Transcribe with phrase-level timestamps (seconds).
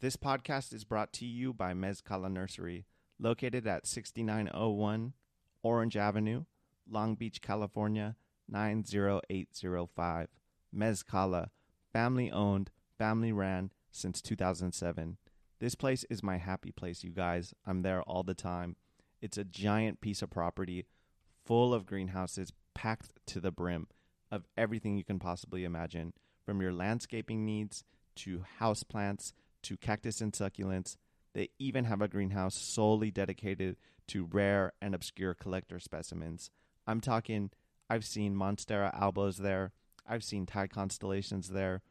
[0.00, 2.86] This podcast is brought to you by Mezcala Nursery,
[3.18, 5.12] located at 6901
[5.62, 6.44] Orange Avenue,
[6.90, 8.16] Long Beach, California
[8.48, 10.28] 90805.
[10.74, 11.50] Mezcala,
[11.92, 15.18] family owned, family ran since 2007.
[15.58, 17.52] This place is my happy place, you guys.
[17.66, 18.76] I'm there all the time.
[19.20, 20.86] It's a giant piece of property
[21.44, 23.86] full of greenhouses packed to the brim
[24.30, 26.14] of everything you can possibly imagine,
[26.46, 30.96] from your landscaping needs to house plants to cactus and succulents.
[31.34, 33.76] They even have a greenhouse solely dedicated
[34.08, 36.50] to rare and obscure collector specimens.
[36.86, 37.50] I'm talking,
[37.88, 39.72] I've seen Monstera albos there,
[40.06, 41.82] I've seen Thai constellations there,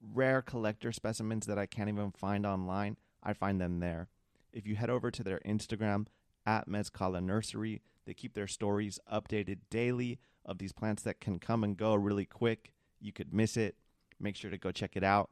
[0.00, 2.96] rare collector specimens that I can't even find online.
[3.22, 4.08] I find them there.
[4.52, 6.06] If you head over to their Instagram
[6.46, 11.62] at Mezcala Nursery, they keep their stories updated daily of these plants that can come
[11.62, 12.72] and go really quick.
[12.98, 13.76] You could miss it.
[14.18, 15.30] Make sure to go check it out.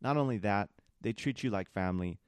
[0.00, 0.68] Not only that,
[1.04, 2.18] they treat you like family.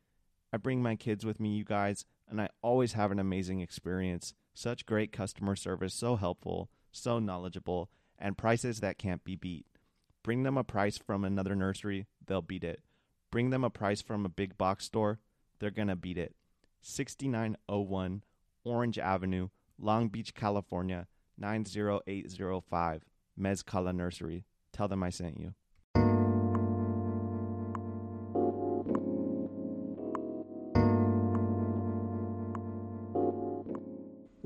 [0.53, 4.35] I bring my kids with me, you guys, and I always have an amazing experience.
[4.55, 9.67] Such great customer service, so helpful, so knowledgeable, and prices that can't be beat.
[10.23, 12.83] Bring them a price from another nursery, they'll beat it.
[13.33, 15.19] Bring them a price from a big box store,
[15.59, 16.37] they're going to beat it.
[16.83, 18.23] 6901
[18.63, 21.07] Orange Avenue, Long Beach, California
[21.39, 23.03] 90805.
[23.39, 24.45] Mezcala Nursery.
[24.73, 25.55] Tell them I sent you.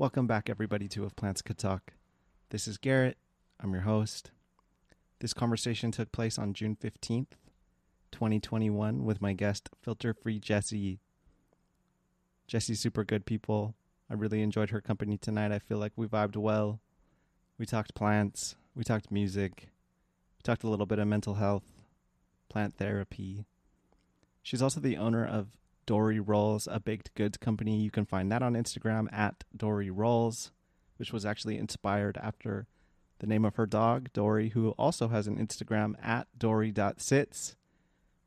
[0.01, 1.93] Welcome back, everybody, to If Plants Could Talk.
[2.49, 3.19] This is Garrett.
[3.59, 4.31] I'm your host.
[5.19, 7.33] This conversation took place on June 15th,
[8.11, 10.97] 2021, with my guest, Filter Free Jessie.
[12.47, 13.75] Jessie's super good people.
[14.09, 15.51] I really enjoyed her company tonight.
[15.51, 16.79] I feel like we vibed well.
[17.59, 19.67] We talked plants, we talked music,
[20.39, 21.83] we talked a little bit of mental health,
[22.49, 23.45] plant therapy.
[24.41, 25.49] She's also the owner of
[25.85, 27.77] Dory Rolls, a baked goods company.
[27.77, 30.51] You can find that on Instagram at Dory Rolls,
[30.97, 32.67] which was actually inspired after
[33.19, 37.55] the name of her dog, Dory, who also has an Instagram at Dory.sits.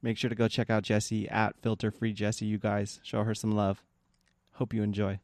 [0.02, 3.00] Make sure to go check out Jessie at Filter Free Jessie, you guys.
[3.02, 3.82] Show her some love.
[4.52, 5.18] Hope you enjoy.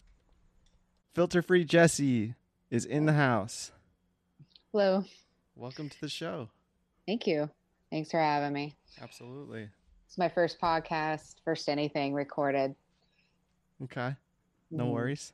[1.14, 2.34] Filter Free Jessie
[2.70, 3.72] is in the house.
[4.72, 5.04] Hello.
[5.54, 6.48] Welcome to the show.
[7.06, 7.50] Thank you.
[7.90, 8.76] Thanks for having me.
[9.02, 9.68] Absolutely.
[10.10, 12.74] It's my first podcast, first anything recorded.
[13.84, 14.16] Okay.
[14.72, 14.90] No Mhm.
[14.90, 15.32] worries.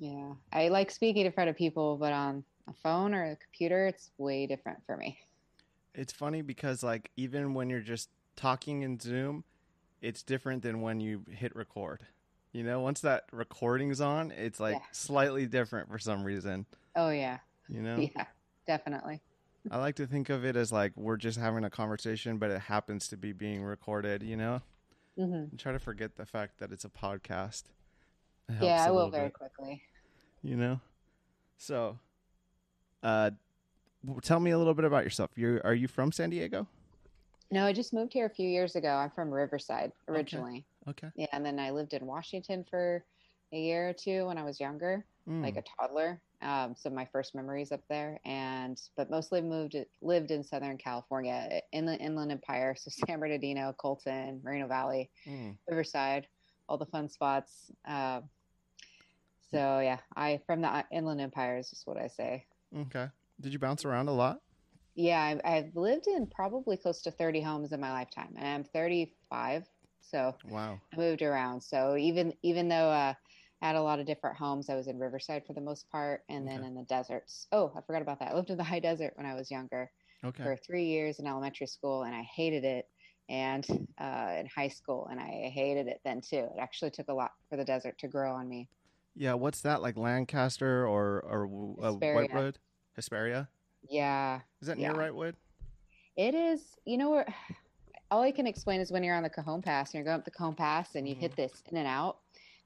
[0.00, 0.34] Yeah.
[0.52, 4.10] I like speaking in front of people, but on a phone or a computer, it's
[4.18, 5.16] way different for me.
[5.94, 9.44] It's funny because like even when you're just talking in Zoom,
[10.00, 12.04] it's different than when you hit record.
[12.50, 14.86] You know, once that recording's on, it's like Yeah.
[14.90, 16.66] slightly different for some reason.
[16.96, 17.38] Oh, yeah.
[17.68, 17.98] You know?
[18.16, 18.26] Yeah,
[18.66, 19.22] definitely.
[19.70, 22.60] I like to think of it as like we're just having a conversation, but it
[22.62, 24.60] happens to be being recorded, you know?
[25.16, 27.64] hmm And try to forget the fact that it's a podcast.
[28.48, 29.82] It Yeah, I will very bit, quickly.
[30.42, 30.80] you know?
[31.56, 31.98] So,
[33.02, 33.30] uh,
[34.22, 35.30] tell me a little bit about yourself.
[35.36, 36.66] You are you from San Diego?
[37.50, 38.88] No, I just moved here a few years ago.
[38.88, 40.66] I'm from Riverside originally.
[40.88, 41.08] Okay.
[41.14, 43.04] Yeah, and then I lived in Washington for
[43.52, 45.04] a year or two when I was younger.
[45.26, 46.20] like Mm, a toddler.
[46.44, 51.62] Um, so my first memories up there, and but mostly moved lived in Southern California,
[51.72, 55.56] in the Inland Empire, so San Bernardino, Colton, Moreno Valley, mm.
[55.68, 56.26] Riverside,
[56.68, 57.72] all the fun spots.
[57.86, 58.24] Um,
[59.50, 62.44] so yeah, I from the uh, Inland Empire is just what I say.
[62.76, 63.06] Okay.
[63.40, 64.40] Did you bounce around a lot?
[64.94, 68.64] Yeah, I've, I've lived in probably close to 30 homes in my lifetime, and I'm
[68.64, 69.64] 35,
[70.00, 70.80] so Wow.
[70.92, 71.62] I moved around.
[71.62, 73.16] So even even though uh, I
[73.64, 76.46] had a lot of different homes, I was in Riverside for the most part, and
[76.46, 77.46] then in the deserts.
[77.50, 78.32] Oh, I forgot about that.
[78.32, 79.90] I lived in the high desert when I was younger
[80.22, 80.42] Okay.
[80.42, 82.86] for three years in elementary school, and I hated it.
[83.30, 83.66] And
[83.98, 86.36] uh, in high school, and I hated it then too.
[86.54, 88.68] It actually took a lot for the desert to grow on me.
[89.16, 89.32] Yeah.
[89.32, 89.96] What's that like?
[89.96, 91.46] Lancaster or or
[91.80, 92.28] uh, Hesperia.
[92.28, 92.54] Wrightwood?
[92.96, 93.48] Hesperia.
[93.88, 94.96] Yeah, Is that near Yeah.
[94.98, 95.34] Wrightwood?
[96.16, 96.60] it is.
[96.84, 97.34] You know where?
[98.10, 100.26] All I can explain is when you're on the Cajon Pass and you're going up
[100.26, 102.18] the Cajon Pass and you hit this in and out.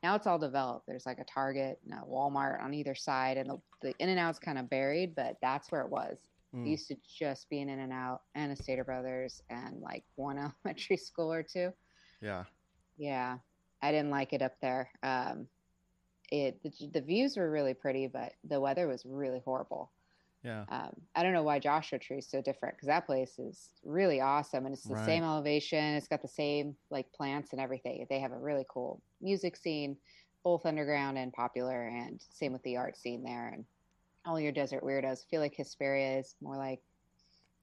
[0.03, 0.87] Now it's all developed.
[0.87, 4.19] There's like a Target and a Walmart on either side, and the, the in and
[4.19, 6.19] out's kind of buried, but that's where it was.
[6.55, 6.67] Mm.
[6.67, 10.05] It used to just be an in and out and a Stater Brothers and like
[10.15, 11.73] one elementary school or two.
[12.21, 12.45] Yeah.
[12.97, 13.39] Yeah,
[13.83, 14.91] I didn't like it up there.
[15.03, 15.47] Um,
[16.31, 19.93] it the, the views were really pretty, but the weather was really horrible.
[20.45, 20.65] Yeah.
[20.71, 24.21] Um, I don't know why Joshua Tree is so different because that place is really
[24.21, 25.05] awesome and it's the Right.
[25.05, 25.95] same elevation.
[25.95, 28.07] It's got the same like plants and everything.
[28.09, 29.97] They have a really cool music scene,
[30.45, 33.49] both underground and popular, and same with the art scene there.
[33.49, 33.65] And
[34.27, 36.81] all your desert weirdos feel like Hesperia is more like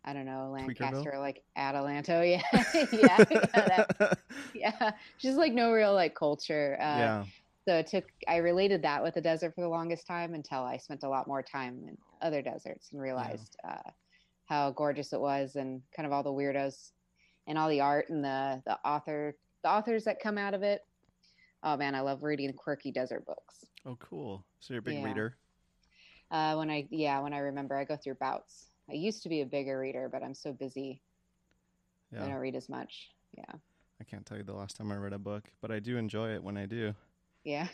[0.04, 2.22] I don't know Lancaster, or like Adelanto.
[2.54, 3.86] Yeah, yeah, yeah,
[4.54, 4.92] yeah.
[5.20, 6.78] just like no real like culture.
[6.80, 7.24] Uh, yeah.
[7.68, 10.78] So it took, I related that with the desert for the longest time until I
[10.78, 13.90] spent a lot more time in other deserts and realized uh,
[14.46, 16.92] how gorgeous it was and kind of all the weirdos
[17.48, 20.82] and all the art and the, the author, the authors that come out of it.
[21.64, 23.66] Oh man, I love reading quirky desert books.
[23.84, 24.46] Oh, cool.
[24.60, 25.06] So you're a big Yeah.
[25.06, 25.38] reader.
[26.30, 28.68] Uh, when I, yeah, when I remember, I go through bouts.
[28.88, 31.02] I used to be a bigger reader, but I'm so busy.
[32.12, 32.26] Yeah.
[32.26, 33.10] I don't read as much.
[33.36, 33.56] Yeah.
[34.00, 36.36] I can't tell you the last time I read a book, but I do enjoy
[36.36, 36.94] it when I do.
[37.46, 37.68] Yeah.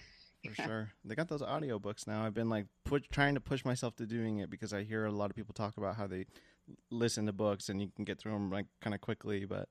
[0.45, 0.91] For sure.
[1.05, 2.23] They got those audiobooks now.
[2.25, 2.67] I've been like
[3.11, 5.77] trying to push myself to doing it because I hear a lot of people talk
[5.77, 6.25] about how they
[6.89, 9.69] listen to books and you can get through them like kind of quickly, but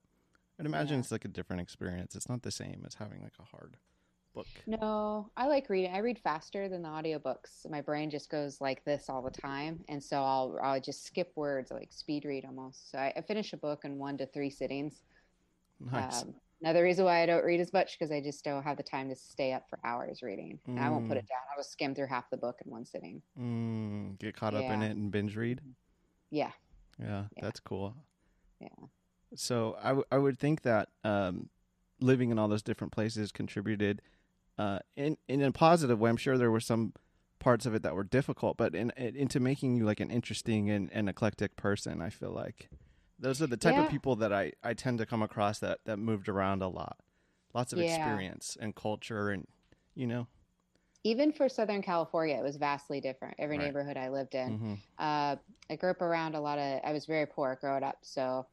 [0.58, 1.00] I'd imagine Yeah.
[1.00, 2.14] it's like a different experience.
[2.16, 3.76] It's not the same as having like a hard
[4.34, 4.46] book.
[4.66, 5.92] No, I like reading.
[5.92, 7.68] I read faster than the audiobooks.
[7.68, 11.32] My brain just goes like this all the time, and so I'll I'll just skip
[11.34, 12.92] words, like speed read almost.
[12.92, 15.02] So I, I finish a book in one to three sittings.
[15.80, 16.22] Nice.
[16.22, 18.82] Um, another reason why I don't read as much because I just don't have the
[18.82, 20.58] time to stay up for hours reading.
[20.66, 21.20] And I won't put Mm.
[21.20, 21.38] it down.
[21.52, 23.22] I'll just skim through half the book in one sitting.
[23.38, 25.60] mm, get caught up in it and binge read.
[26.30, 26.52] Yeah,
[26.98, 27.42] Yeah, Yeah.
[27.42, 27.94] that's cool.
[28.60, 28.68] yeah,
[29.34, 31.48] So I, w- I would think that um,
[32.00, 34.02] living in all those different places contributed
[34.58, 36.10] uh, in in a positive way.
[36.10, 36.92] I'm sure there were some
[37.38, 40.68] parts of it that were difficult, but in, in into making you like an interesting
[40.68, 42.02] and, and eclectic person.
[42.02, 42.68] I feel like
[43.20, 45.98] those are the type of people that I, I tend to come across that that
[45.98, 46.98] moved around a lot,
[47.54, 47.84] lots of Yeah.
[47.84, 49.46] experience and culture, and
[49.94, 50.26] you know.
[51.04, 53.34] even for Southern California, it was vastly different.
[53.38, 53.66] Every Right.
[53.66, 54.58] neighborhood I lived in.
[54.58, 55.36] hmm uh,
[55.70, 56.80] I grew up around a lot of.
[56.84, 58.46] I was very poor growing up, so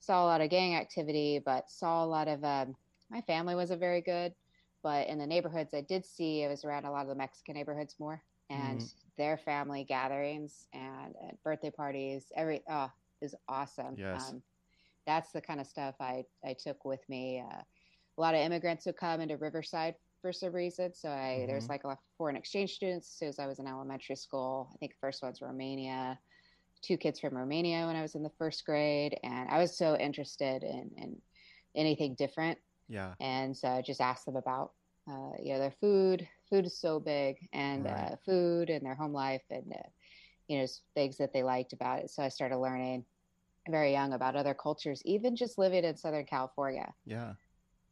[0.00, 2.42] saw a lot of gang activity, but saw a lot of.
[2.44, 2.74] Um,
[3.10, 4.34] my family wasn't very good,
[4.82, 7.54] but in the neighborhoods I did see, I was around a lot of the Mexican
[7.54, 8.90] neighborhoods more, and Mhm.
[9.18, 12.32] their family gatherings and, and birthday parties.
[12.34, 12.90] Every oh,
[13.24, 13.96] was awesome.
[13.98, 14.30] Yes.
[14.30, 14.42] Um,
[15.06, 17.40] that's the kind of stuff I I took with me.
[17.40, 17.62] Uh,
[18.18, 20.94] a lot of immigrants who come into Riverside for some reason.
[20.94, 21.70] So I there's Mhm.
[21.70, 23.08] like a lot of foreign exchange students.
[23.08, 26.20] As soon as I was in elementary school, I think the first one's Romania,
[26.82, 29.96] two kids from Romania when I was in the first grade, and I was so
[29.96, 31.22] interested in in
[31.74, 33.14] anything different, Yeah.
[33.20, 34.72] and so I just asked them about
[35.10, 36.28] uh, you know their food.
[36.50, 38.12] Food is so big, and Right.
[38.12, 39.88] uh, food and their home life, and uh,
[40.48, 42.10] you know things that they liked about it.
[42.10, 43.06] So I started learning
[43.68, 46.92] very young about other cultures, even just living in Southern California.
[47.06, 47.34] Yeah.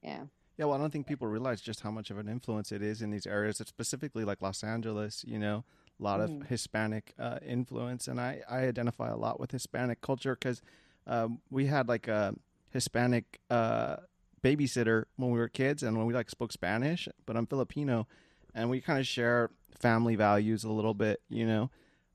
[0.03, 0.25] Yeah.
[0.59, 3.01] Yeah, well, I don't think people realize just how much of an influence it is
[3.01, 5.65] in these areas, it's specifically like Los Angeles, you know,
[5.99, 6.43] a lot Mhm.
[6.43, 8.07] of Hispanic uh, influence.
[8.07, 10.61] And I, I identify a lot with Hispanic culture because
[11.07, 12.35] um, we had like a
[12.71, 13.97] Hispanic uh,
[14.43, 18.07] babysitter when we were kids and when we like spoke Spanish, but I'm Filipino
[18.55, 21.71] and we kind of share family values a little bit, you know.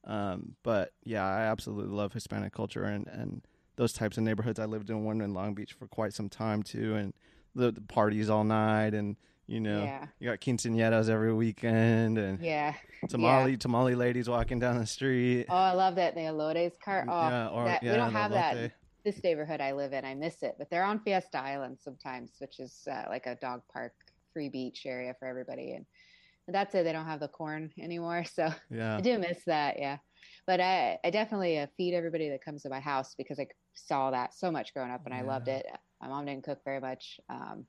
[0.07, 3.42] Um, but yeah, I absolutely love Hispanic culture and, and
[3.75, 4.57] those types of neighborhoods.
[4.59, 6.95] I lived in one in Long Beach for quite some time too.
[6.95, 7.13] And
[7.54, 9.18] the, the parties all night and
[9.48, 10.07] you know Yeah.
[10.19, 12.74] you got quinceañeras every weekend and Yeah.
[13.09, 17.06] tamale tamale ladies walking down the street Oh, I love that the elotes cart.
[17.10, 18.71] Oh, yeah or that, yeah we don't have that.
[19.03, 20.56] This neighborhood I live in, I miss it.
[20.57, 23.94] But they're on Fiesta Island sometimes, which is uh, like a dog park,
[24.33, 25.74] free beach area for everybody.
[25.74, 25.86] And
[26.47, 26.83] that's it.
[26.83, 29.79] They don't have the corn anymore, so yeah I do miss that.
[29.79, 29.97] Yeah,
[30.45, 34.11] but I I definitely uh, feed everybody that comes to my house because I saw
[34.11, 35.65] that so much growing up, and I loved it.
[36.01, 37.65] My mom didn't cook very much, um,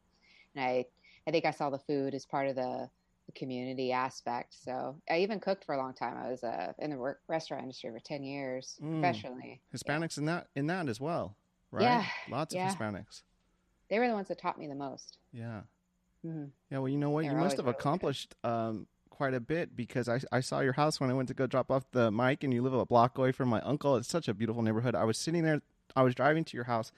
[0.54, 0.84] and I
[1.26, 2.88] I think I saw the food as part of the,
[3.26, 4.54] the community aspect.
[4.54, 6.16] So I even cooked for a long time.
[6.16, 9.00] I was uh, in the work, restaurant industry for ten years Mm.
[9.00, 9.60] professionally.
[9.74, 11.36] hispanics in that in that as well
[11.70, 12.70] right Yeah, lots yeah.
[12.70, 13.22] of hispanics
[13.90, 15.18] They were the ones that taught me the most.
[15.32, 15.60] yeah
[16.22, 20.08] hmm yeah well you know what you must have accomplished um quite a bit because
[20.08, 22.54] I, I saw your house when I went to go drop off the mic and
[22.54, 23.96] you live a block away from my uncle.
[23.96, 24.94] It's such a beautiful neighborhood.
[24.94, 25.60] I was sitting there,
[25.96, 26.92] I was driving to your house,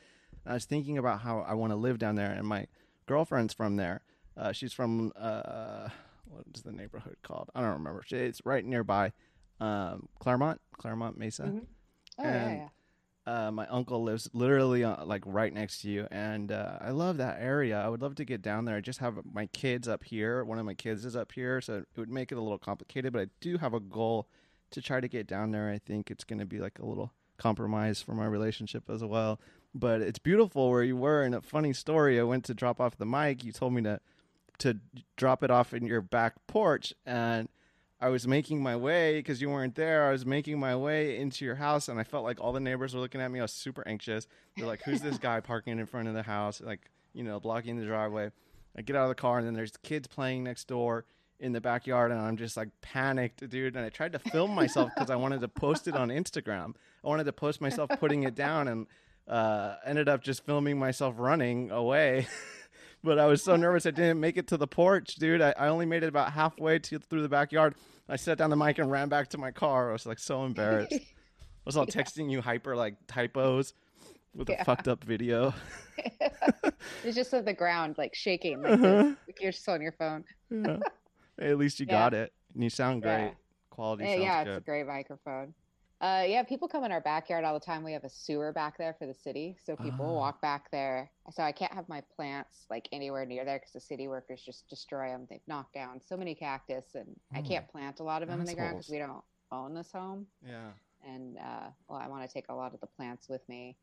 [0.45, 2.31] and I was thinking about how I want to live down there.
[2.31, 2.67] And my
[3.07, 4.03] girlfriend's from there.
[4.37, 5.89] Uh, she's from uh,
[6.27, 7.49] what is the neighborhood called?
[7.55, 8.05] I don't remember.
[8.11, 9.13] It's right nearby
[9.59, 11.45] um, Clairemont, Clairemont Mesa.
[11.45, 11.67] Mhm.
[12.19, 12.69] Oh And- yeah, yeah.
[13.27, 17.19] Uh, my uncle lives literally uh, like right next to you, and uh, I love
[17.19, 17.79] that area.
[17.79, 18.77] I would love to get down there.
[18.77, 20.43] I just have my kids up here.
[20.43, 23.13] One of my kids is up here, so it would make it a little complicated.
[23.13, 24.27] But I do have a goal
[24.71, 25.71] to try to get down there.
[25.71, 29.39] I think it's going to be like a little compromise for my relationship as well.
[29.75, 31.23] But it's beautiful where you were.
[31.23, 33.45] And a funny story: I went to drop off the mic.
[33.45, 34.01] You told me to
[34.61, 34.79] to
[35.17, 37.49] drop it off in your back porch, and
[38.01, 40.09] I was making my way because you weren't there.
[40.09, 42.95] I was making my way into your house, and I felt like all the neighbors
[42.95, 43.41] were looking at me.
[43.41, 44.27] I was super anxious.
[44.57, 46.61] They're like, "Who's this guy parking in front of the house?
[46.61, 48.31] Like, you know, blocking the driveway?"
[48.77, 51.05] I get out of the car, and then there's kids playing next door
[51.39, 53.77] in the backyard, and I'm just like panicked, dude.
[53.77, 56.75] And I tried to film myself because I wanted to post it on Instagram.
[57.05, 58.87] I wanted to post myself putting it down, and
[59.29, 62.29] uh, ended up just filming myself running away.
[63.03, 65.41] but I was so nervous I didn't make it to the porch, dude.
[65.41, 67.75] I, I only made it about halfway to through the backyard.
[68.09, 69.91] I set down the mic and ran back to my car.
[69.91, 70.93] I was like so embarrassed.
[70.95, 73.75] I was all texting you hyper like typos
[74.35, 75.53] with a fucked up video.
[77.05, 79.15] it's just at the ground, like shaking, like, Uh-huh.
[79.27, 80.25] like you're just on your phone.
[80.51, 80.79] Yeah.
[81.39, 81.93] At least you Yeah.
[81.93, 82.33] got it.
[82.55, 83.19] And you sound great.
[83.27, 83.31] Yeah.
[83.71, 85.55] Quality Yeah, sounds yeah, it's a great microphone.
[86.01, 87.85] Uh, yeah, people come in our backyard all the time.
[87.85, 90.13] We have a sewer back there for the city, so people Ah.
[90.15, 91.11] walk back there.
[91.31, 94.67] So I can't have my plants like anywhere near there because the city workers just
[94.69, 95.27] destroy them.
[95.29, 98.41] They've knocked down so many cactus, and I Oh, can't plant a lot of them
[98.41, 100.27] in the ground because we don't own this home.
[100.43, 100.71] Yeah.
[101.05, 103.77] And uh, well, I want to take a lot of the plants with me.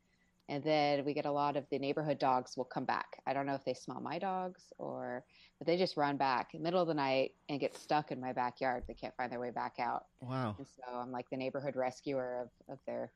[0.48, 3.20] And then we get a lot of the neighborhood dogs will come back.
[3.26, 5.24] I don't know if they smell my dogs or,
[5.58, 8.20] but they just run back in the middle of the night and get stuck in
[8.20, 8.84] my backyard.
[8.88, 10.06] They can't find their way back out.
[10.20, 10.56] Wow.
[10.58, 13.12] And so I'm like the neighborhood rescuer of, of their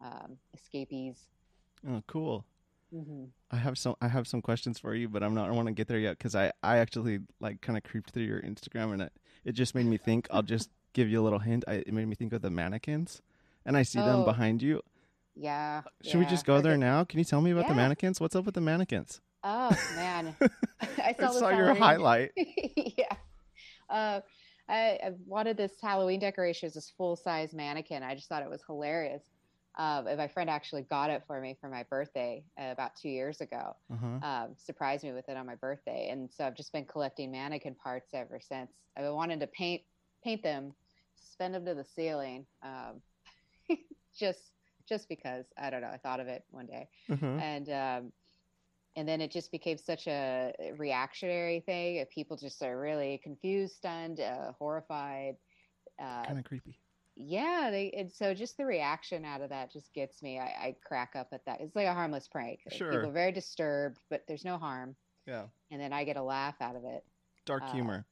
[0.00, 1.26] um, escapees.
[1.88, 2.44] Oh, cool.
[2.90, 5.68] hmm I have some I have some questions for you, but I'm not I want
[5.68, 8.92] to get there yet because I I actually like kind of creeped through your Instagram
[8.92, 9.12] and it
[9.44, 10.28] it just made me think.
[10.30, 11.64] I'll just give you a little hint.
[11.66, 13.22] I, it made me think of the mannequins,
[13.64, 14.82] and I see them Oh, behind you.
[15.38, 15.82] Yeah.
[16.02, 17.04] Should we just go there now?
[17.04, 18.20] Can you tell me about the mannequins?
[18.20, 19.20] What's up with the mannequins?
[19.44, 20.48] Oh man, I
[20.98, 22.32] I saw, this saw your highlight.
[22.36, 23.14] yeah.
[23.88, 24.20] Uh,
[24.68, 28.02] I, I wanted this Halloween decoration as this full size mannequin.
[28.02, 29.22] I just thought it was hilarious.
[29.76, 33.08] Um, and my friend actually got it for me for my birthday uh, about two
[33.08, 33.76] years ago.
[33.92, 34.26] Uh-huh.
[34.28, 37.76] Um, surprised me with it on my birthday, and so I've just been collecting mannequin
[37.76, 38.72] parts ever since.
[38.96, 39.82] I've been wanting to paint
[40.24, 40.74] paint them,
[41.14, 43.00] suspend them to the ceiling, um,
[44.18, 44.50] just
[44.88, 45.88] just because I don't know.
[45.92, 47.26] I thought of it one day Uh-huh.
[47.26, 48.12] and um,
[48.96, 52.04] and then it just became such a reactionary thing.
[52.12, 55.36] People just are really confused, stunned, uh, horrified.
[56.00, 56.78] Uh, Kind of creepy.
[57.16, 60.38] yeah, they and so just the reaction out of that just gets me.
[60.38, 61.60] I, I crack up at that.
[61.60, 62.60] It's like a harmless prank.
[62.70, 62.90] Sure.
[62.90, 65.44] People are very disturbed, but there's no harm, Yeah.
[65.70, 67.04] and then I get a laugh out of it.
[67.44, 68.04] Dark Uh, humor.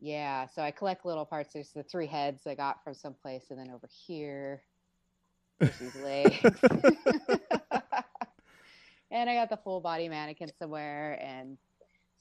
[0.00, 1.52] Yeah, so I collect little parts.
[1.54, 4.62] There's the three heads I got from someplace, and then over here,
[5.60, 6.36] these legs.
[9.10, 11.56] and I got the full body mannequin somewhere, and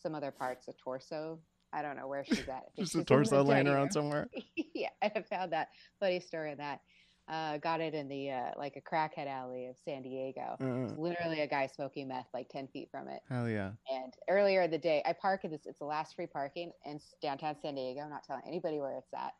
[0.01, 1.39] some other parts of torso.
[1.71, 2.65] I don't know where she's at.
[2.77, 4.27] Just she's a torso laying around somewhere.
[4.75, 6.81] yeah, I found that funny story of that.
[7.29, 10.57] Uh, got it in the uh, like a crackhead alley of San Diego.
[10.61, 13.21] Uh, It's literally a guy smoking meth like ten feet from it.
[13.29, 13.71] hell yeah.
[13.89, 15.61] And earlier in the day, I park in this.
[15.65, 18.01] It's the last free parking in downtown San Diego.
[18.01, 19.33] I'm not telling anybody where it's at.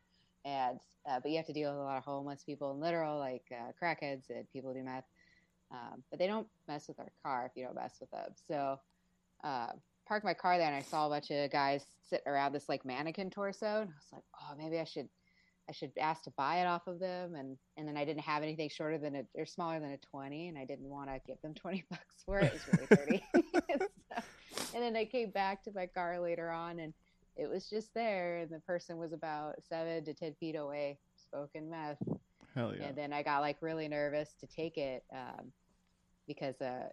[0.46, 3.20] And uh, but you have to deal with a lot of homeless people and literal
[3.20, 5.04] like uh, crackheads and people who do meth.
[5.72, 8.32] Um, but they don't mess with our car if you don't mess with them.
[8.48, 8.78] So
[9.44, 9.68] uh,
[10.08, 12.86] parked my car there, and I saw a bunch of guys sitting around this like
[12.86, 15.10] mannequin torso, and I was like, oh, maybe I should.
[15.70, 18.44] I should ask to buy it off of them, and and then I didn't have
[18.44, 21.42] anything shorter than a or smaller than a twenty, and I didn't want to give
[21.42, 22.54] them twenty bucks for it.
[22.54, 23.88] It was really dirty.
[24.14, 24.24] So-
[24.76, 26.94] and then I came back to my car later on, and
[27.36, 30.98] it was just there, and the person was about seven to ten feet away,
[31.30, 32.02] smoking meth.
[32.56, 32.88] Hell yeah.
[32.88, 35.52] And then I got like really nervous to take it um,
[36.28, 36.90] because, uh,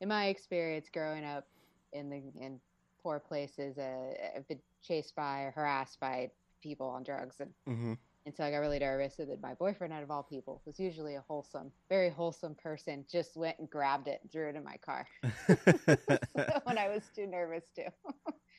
[0.00, 1.46] in my experience growing up
[1.92, 2.60] in the in
[3.02, 6.30] poor places, uh, I've been chased by or harassed by
[6.62, 7.94] people on drugs, and hmm
[8.26, 9.18] and so I got really nervous.
[9.18, 13.04] And then my boyfriend, out of all people, was usually a wholesome, very wholesome person,
[13.10, 15.06] just went and grabbed it and threw it in my car
[16.64, 17.90] when I was too nervous to.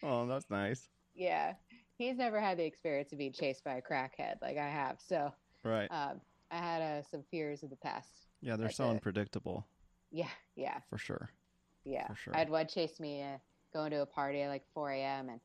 [0.03, 0.87] oh, that's nice.
[1.15, 1.53] Yeah,
[1.97, 5.33] he's never had the experience of being chased by a crackhead like I have, so
[5.63, 5.89] Right.
[5.91, 8.27] um, I had uh, some fears of the past.
[8.41, 9.65] yeah, they're that's so unpredictable
[10.11, 11.29] Yeah, yeah, for sure.
[11.85, 12.07] yeah.
[12.07, 12.35] For sure.
[12.35, 13.37] I had one chase me uh,
[13.73, 15.29] going to a party at like 4 a.m.
[15.29, 15.39] and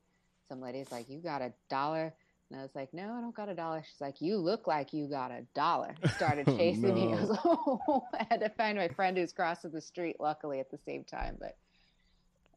[0.48, 2.12] some lady's like, "You got a dollar?"
[2.50, 4.92] And I was like, "No, I don't got a dollar." She's like, "You look like
[4.92, 7.12] you got a dollar." Started Oh, chasing me.
[7.14, 10.16] I was like, "Oh!" I had to find my friend who's crossing the street.
[10.20, 11.56] Luckily, at the same time, but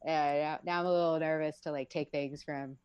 [0.06, 2.78] yeah, now I'm a little nervous to like take things from.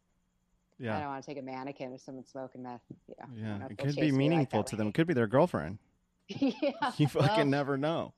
[0.80, 2.80] I don't want to take a mannequin or someone smoking meth.
[3.08, 3.66] Yeah, Yeah.
[3.70, 4.78] It could be chase me like meaningful to way.
[4.78, 4.88] them.
[4.88, 5.78] It could be their girlfriend.
[6.28, 8.14] yeah, You fucking well, never know.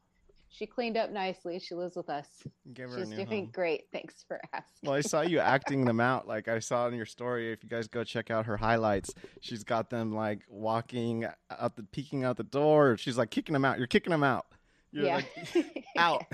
[0.52, 1.60] She cleaned up nicely.
[1.60, 2.26] She lives with us.
[2.74, 3.50] Give her She's doing home.
[3.52, 3.84] great.
[3.92, 4.80] Thanks for asking.
[4.82, 6.26] Well, I saw you acting them out.
[6.30, 7.52] Like I saw in your story.
[7.52, 11.84] If you guys go check out her highlights, she's got them like walking out the,
[11.84, 12.96] peeking out the door.
[12.96, 13.78] She's like kicking them out.
[13.78, 14.46] You're kicking them out.
[14.92, 15.22] You're yeah.
[15.54, 16.24] like out.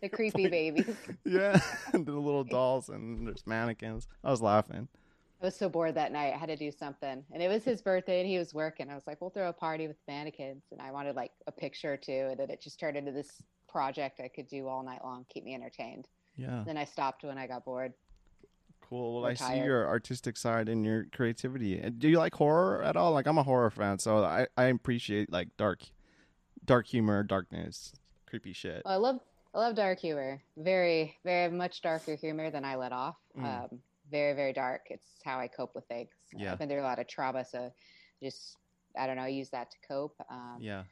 [0.00, 0.96] the creepy babies.
[1.24, 1.60] yeah,
[1.92, 4.08] the little dolls and there's mannequins.
[4.22, 4.88] I was laughing.
[5.44, 6.32] I was so bored that night.
[6.32, 7.22] I had to do something.
[7.30, 8.88] And it was his birthday and he was working.
[8.88, 10.62] I was like, we'll throw a party with mannequins.
[10.72, 12.28] And I wanted like a picture or two.
[12.30, 15.44] And then it just turned into this project I could do all night long, keep
[15.44, 16.08] me entertained.
[16.36, 17.92] Yeah, Then I stopped when I got bored.
[18.80, 19.20] cool.
[19.20, 21.78] Well, I see your artistic side and your creativity.
[21.78, 23.12] And Do you like horror at all?
[23.12, 25.80] Like I'm a horror fan, so I I appreciate like dark,
[26.64, 27.92] dark humor, darkness,
[28.26, 28.82] creepy shit.
[28.84, 29.20] Well, I love
[29.54, 30.42] I love dark humor.
[30.56, 33.16] Very, very much darker humor than I let off.
[33.38, 33.64] Mm.
[33.64, 33.78] Um,
[34.14, 34.82] very, very dark.
[34.90, 36.08] It's how I cope with things.
[36.32, 36.52] Yeah.
[36.52, 37.72] I've been through a lot of trauma, so
[38.22, 38.56] just
[38.96, 40.14] I don't know, use that to cope.
[40.30, 40.84] Um, Yeah.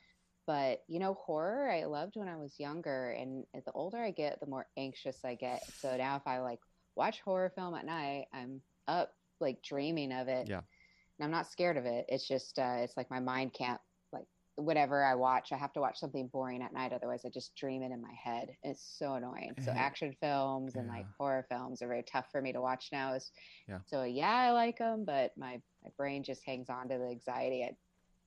[0.45, 4.41] But you know, horror I loved when I was younger, and the older I get,
[4.41, 5.63] the more anxious I get.
[5.79, 6.59] So now, if I like
[6.97, 10.49] watch horror film at night, I'm up like dreaming of it.
[10.49, 10.63] Yeah.
[11.19, 12.07] And I'm not scared of it.
[12.09, 13.81] It's just uh, it's like my mind can't
[14.57, 15.53] whatever I watch.
[15.53, 18.13] I have to watch something boring at night, otherwise I just dream it in my
[18.13, 18.51] head.
[18.63, 19.55] It's so annoying.
[19.65, 23.15] So action films and like horror films are very tough for me to watch now.
[23.15, 23.31] Is
[23.69, 23.79] Yeah.
[23.87, 27.63] so yeah, I like them, but my my brain just hangs on to the anxiety.
[27.63, 27.81] It's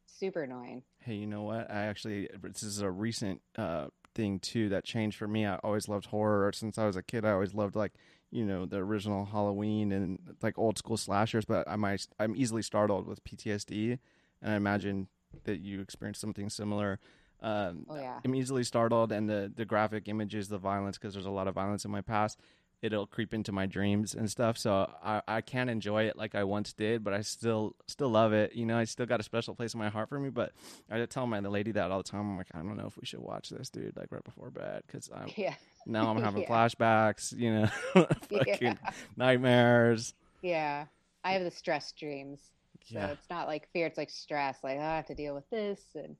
[0.08, 0.84] super annoying.
[1.00, 1.70] Hey, you know what?
[1.70, 5.46] I actually this is a recent uh thing too that changed for me.
[5.46, 7.26] I always loved horror since I was a kid.
[7.26, 7.94] I always loved like
[8.32, 11.46] you know the original Halloween and like old school slashers.
[11.46, 11.86] But I'm
[12.20, 14.00] I'm easily startled with PTSD,
[14.42, 15.08] and I imagine
[15.44, 17.00] that you experienced something similar.
[17.42, 18.20] Um, Oh yeah.
[18.24, 21.54] I'm easily startled, and the the graphic images, the violence, because there's a lot of
[21.56, 22.40] violence in my past.
[22.82, 24.58] It'll creep into my dreams and stuff.
[24.58, 28.32] So I, I can't enjoy it like I once did, but I still still love
[28.34, 28.54] it.
[28.54, 30.30] You know, I still got a special place in my heart for me.
[30.30, 30.52] But
[30.92, 32.22] I tell my the lady that all the time.
[32.22, 34.84] I'm like, I don't know if we should watch this, dude, like right before bed,
[34.86, 35.56] because I'm Yeah.
[35.86, 36.50] now I'm having Yeah.
[36.50, 37.36] flashbacks.
[37.36, 37.68] You know,
[38.30, 38.76] fucking Yeah.
[39.16, 40.14] nightmares.
[40.42, 40.86] Yeah.
[41.24, 42.40] I have the stress dreams.
[42.86, 44.64] So Yeah, it's not like fear, it's like stress.
[44.64, 46.16] Like, oh, I have to deal with this and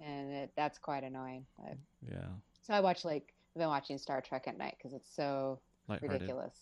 [0.00, 1.44] and it, that's quite annoying.
[1.58, 1.76] But,
[2.08, 2.28] yeah,
[2.62, 5.60] so I watch like I've been watching Star Trek at night because it's so
[6.00, 6.54] ridiculous.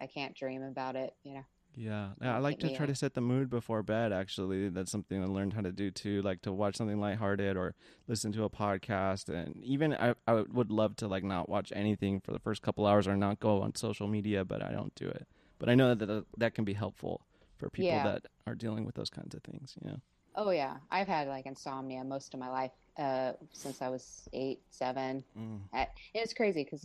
[0.00, 1.44] I can't dream about it, you know.
[1.74, 2.36] Yeah, yeah.
[2.36, 4.12] I like to try to set the mood before bed.
[4.12, 6.20] Actually, that's something I learned how to do too.
[6.22, 7.74] Like to watch something lighthearted or
[8.08, 12.20] listen to a podcast, and even I, I would love to like not watch anything
[12.20, 15.08] for the first couple hours or not go on social media, but I don't do
[15.08, 15.26] it.
[15.58, 17.22] But I know that that, that can be helpful
[17.62, 18.02] for people Yeah.
[18.04, 19.76] that are dealing with those kinds of things.
[19.80, 19.96] You know.
[20.34, 24.60] Oh yeah, I've had like insomnia most of my life uh, since I was eight,
[24.70, 25.22] seven.
[25.38, 25.60] Mm.
[25.72, 26.84] I, it's crazy because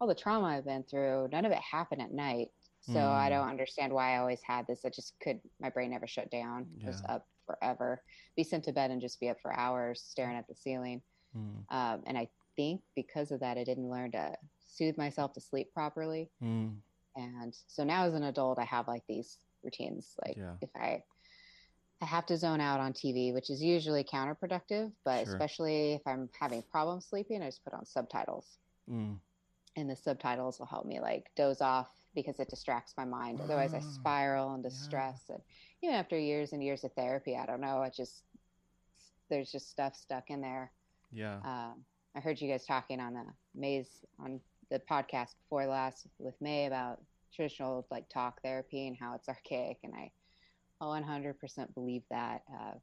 [0.00, 2.50] all the trauma I've been through, none of it happened at night.
[2.80, 3.30] So I Mm.
[3.30, 4.84] don't understand why I always had this.
[4.84, 6.66] I just could, my brain never shut down.
[6.78, 7.16] Just Yeah.
[7.16, 8.02] up forever.
[8.36, 11.02] Be sent to bed and just be up for hours staring at the ceiling.
[11.36, 11.64] Mm.
[11.70, 14.36] Um, and I think because of that, I didn't learn to
[14.66, 16.30] soothe myself to sleep properly.
[16.42, 16.76] Mm.
[17.16, 19.38] And so now as an adult, I have like these
[19.68, 20.16] routines.
[20.24, 20.54] Like Yeah.
[20.60, 21.02] if I,
[22.00, 25.34] I have to zone out on TV, which is usually counterproductive, but Sure.
[25.34, 29.18] especially if I'm having problems sleeping, I just put on subtitles Mm.
[29.76, 33.40] and the subtitles will help me like doze off because it distracts my mind.
[33.40, 34.74] Otherwise, I Ah, spiral into yeah.
[34.86, 35.28] stress.
[35.28, 35.42] And
[35.82, 37.78] even after years and years of therapy, I don't know.
[37.82, 38.24] I just
[39.28, 40.72] there's just stuff stuck in there.
[41.12, 41.40] Yeah.
[41.44, 46.40] Um, I heard you guys talking on the Maze on the podcast before last with
[46.40, 47.02] May about
[47.34, 50.10] traditional like talk therapy and how it's archaic, and I
[50.80, 52.42] 100% believe that.
[52.52, 52.74] Uh,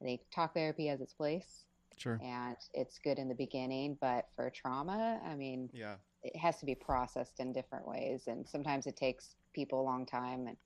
[0.00, 1.64] I think talk therapy has its place
[1.96, 2.18] Sure.
[2.22, 5.96] and it's good in the beginning, but for trauma, I mean, Yeah.
[6.24, 10.06] it has to be processed in different ways and sometimes it takes people a long
[10.06, 10.56] time and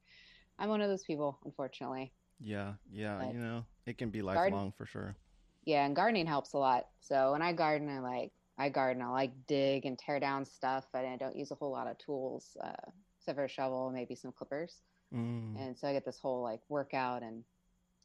[0.59, 2.75] i'm one of those people unfortunately Yeah.
[2.91, 3.19] Yeah.
[3.19, 5.17] But you know, it can be garden- lifelong for sure.
[5.65, 9.09] yeah and gardening helps a lot so when i garden i like i garden i
[9.09, 12.57] like dig and tear down stuff and i don't use a whole lot of tools
[12.63, 12.91] uh,
[13.27, 14.83] except for a shovel maybe some clippers
[15.15, 15.69] Mm.
[15.69, 17.45] and so i get this whole like workout and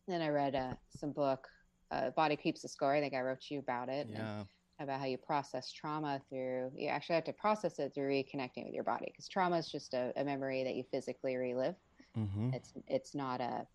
[0.08, 1.48] then i read uh, some book
[1.92, 4.44] uh, body keeps the score i think i wrote you about it and Yeah.
[4.82, 8.74] about how you process trauma through you actually have to process it through reconnecting with
[8.74, 11.76] your body because trauma is just a, a memory that you physically relive
[12.18, 12.50] Mm-hmm.
[12.54, 13.68] it's it's not a,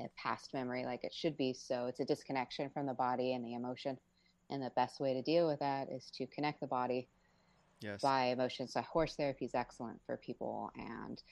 [0.00, 3.44] a past memory like it should be so it's a disconnection from the body and
[3.44, 3.98] the emotion
[4.50, 7.08] and the best way to deal with that is to connect the body
[7.80, 8.00] Yes.
[8.02, 11.22] by emotion so horse therapy is excellent for people and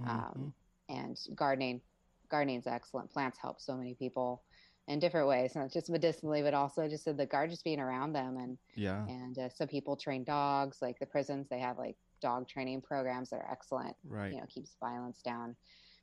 [0.00, 0.08] Mhm.
[0.08, 0.54] um,
[0.88, 1.80] and gardening
[2.28, 4.42] gardening is excellent plants help so many people
[4.86, 8.12] in different ways not just medicinally but also just in the garden just being around
[8.12, 9.06] them and yeah.
[9.08, 13.30] and uh, some people train dogs like the prisons they have like dog training programs
[13.30, 14.32] that are excellent Right.
[14.32, 15.54] you know keeps violence down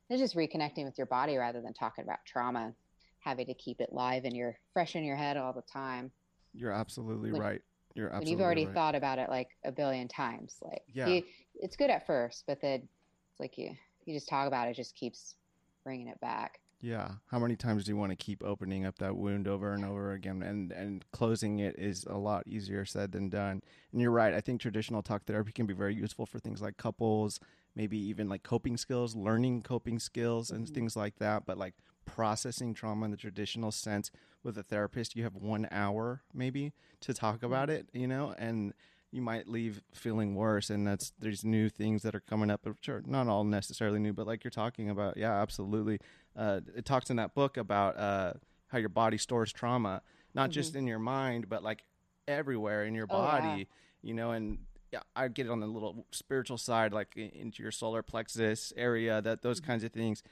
[0.08, 2.74] it's just reconnecting with your body rather than talking about trauma
[3.20, 6.12] having to keep it live and you're fresh in your head all the time
[6.54, 7.62] You're absolutely when- right.
[7.96, 8.74] You're absolutely you've already right.
[8.74, 11.16] thought about it like a billion times like Yeah.
[11.16, 11.22] you,
[11.54, 14.76] it's good at first but then it's like you you just talk about it, it
[14.76, 15.36] just keeps
[15.84, 17.12] bringing it back Yeah.
[17.30, 20.12] How many times do you want to keep opening up that wound over and over
[20.12, 20.42] again?
[20.42, 23.62] And and closing it is a lot easier said than done.
[23.92, 24.34] And you're right.
[24.34, 27.40] I think traditional talk therapy can be very useful for things like couples,
[27.74, 30.74] maybe even like coping skills, learning coping skills and Mhm.
[30.74, 31.46] things like that.
[31.46, 34.10] But like processing trauma in the traditional sense
[34.46, 38.72] with a therapist, you have one hour maybe to talk about it, you know, and
[39.10, 42.88] you might leave feeling worse and that's there's new things that are coming up which
[42.88, 45.98] are not all necessarily new but like you're talking about yeah absolutely
[46.36, 48.32] uh, it talks in that book about uh,
[48.66, 50.02] how your body stores trauma
[50.34, 51.84] not just in your mind but like
[52.28, 53.40] everywhere in your Oh, yeah.
[53.40, 53.68] body
[54.02, 54.58] you know and
[54.92, 59.20] yeah, I get it on the little spiritual side, like into your solar plexus area,
[59.20, 60.22] that those kinds of things.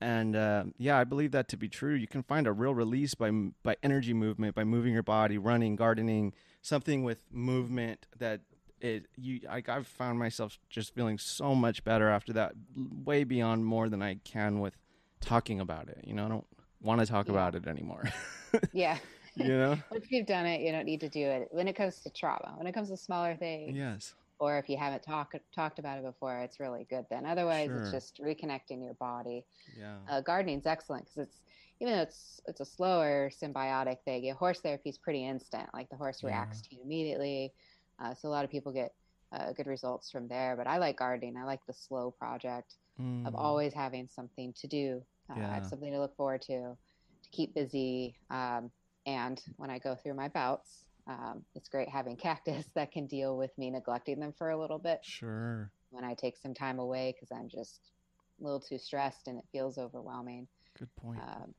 [0.00, 1.94] And uh, yeah, I believe that to be true.
[1.94, 3.30] You can find a real release by
[3.62, 8.40] by energy movement, by moving your body, running, gardening, something with movement that
[8.80, 13.64] it you like I've found myself just feeling so much better after that, way beyond
[13.64, 14.76] more than I can with
[15.20, 16.04] talking about it.
[16.06, 16.46] You know, I don't
[16.82, 17.32] want to talk Yeah.
[17.32, 18.04] about it anymore.
[18.72, 18.96] Yeah.
[19.34, 19.76] you know?
[19.90, 21.48] Once you've done it, you don't need to do it.
[21.50, 24.14] When it comes to trauma, when it comes to smaller things, yes.
[24.38, 27.06] Or if you haven't talked talked about it before, it's really good.
[27.10, 27.76] Then otherwise, Sure.
[27.80, 29.44] it's just reconnecting your body.
[29.78, 29.96] Yeah.
[30.08, 31.40] Uh, gardening's excellent because it's
[31.80, 34.24] even though it's it's a slower symbiotic thing.
[34.24, 35.68] Yeah, horse therapy is pretty instant.
[35.74, 36.28] Like the horse Yeah.
[36.28, 37.52] reacts to you immediately.
[37.98, 38.92] Uh, so a lot of people get
[39.32, 40.54] uh, good results from there.
[40.56, 41.36] But I like gardening.
[41.36, 43.38] I like the slow project of Mm.
[43.38, 45.02] always having something to do.
[45.28, 46.76] Uh, I have something to look forward to,
[47.22, 48.16] to keep busy.
[48.30, 48.70] Um,
[49.04, 53.36] and when I go through my bouts, um, it's great having cactus that can deal
[53.36, 55.70] with me neglecting them for a little bit Sure.
[55.90, 57.92] when I take some time away because I'm just
[58.40, 60.46] a little too stressed and it feels overwhelming.
[60.78, 61.20] Good point.
[61.20, 61.54] Um,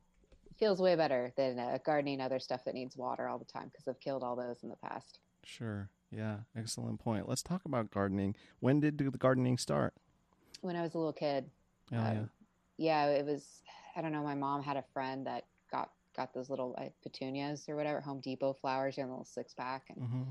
[0.58, 3.86] feels way better than uh, gardening other stuff that needs water all the time because
[3.88, 5.20] I've killed all those in the past.
[5.44, 5.88] Sure.
[6.10, 6.38] Yeah.
[6.56, 7.28] Excellent point.
[7.28, 8.34] Let's talk about gardening.
[8.60, 9.94] When did the gardening start?
[10.60, 11.50] When I was a little kid,
[11.92, 12.10] Oh, yeah.
[12.10, 12.30] Um,
[12.76, 13.62] yeah, it was.
[13.96, 14.22] I don't know.
[14.22, 15.44] My mom had a friend that
[16.18, 19.84] got those little uh, petunias or whatever, Home Depot flowers in a little six pack,
[19.88, 20.22] and hmm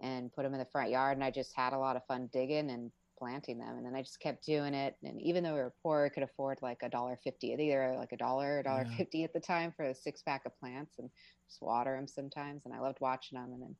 [0.00, 1.16] and put them in the front yard.
[1.16, 3.76] And I just had a lot of fun digging and planting them.
[3.76, 4.96] And then I just kept doing it.
[5.04, 8.12] And even though we were poor, I could afford like a dollar fifty, either like
[8.12, 8.96] a dollar or a dollar Yeah.
[8.96, 11.08] fifty at the time for a six pack of plants, and
[11.48, 12.62] just water them sometimes.
[12.64, 13.52] And I loved watching them.
[13.52, 13.76] And then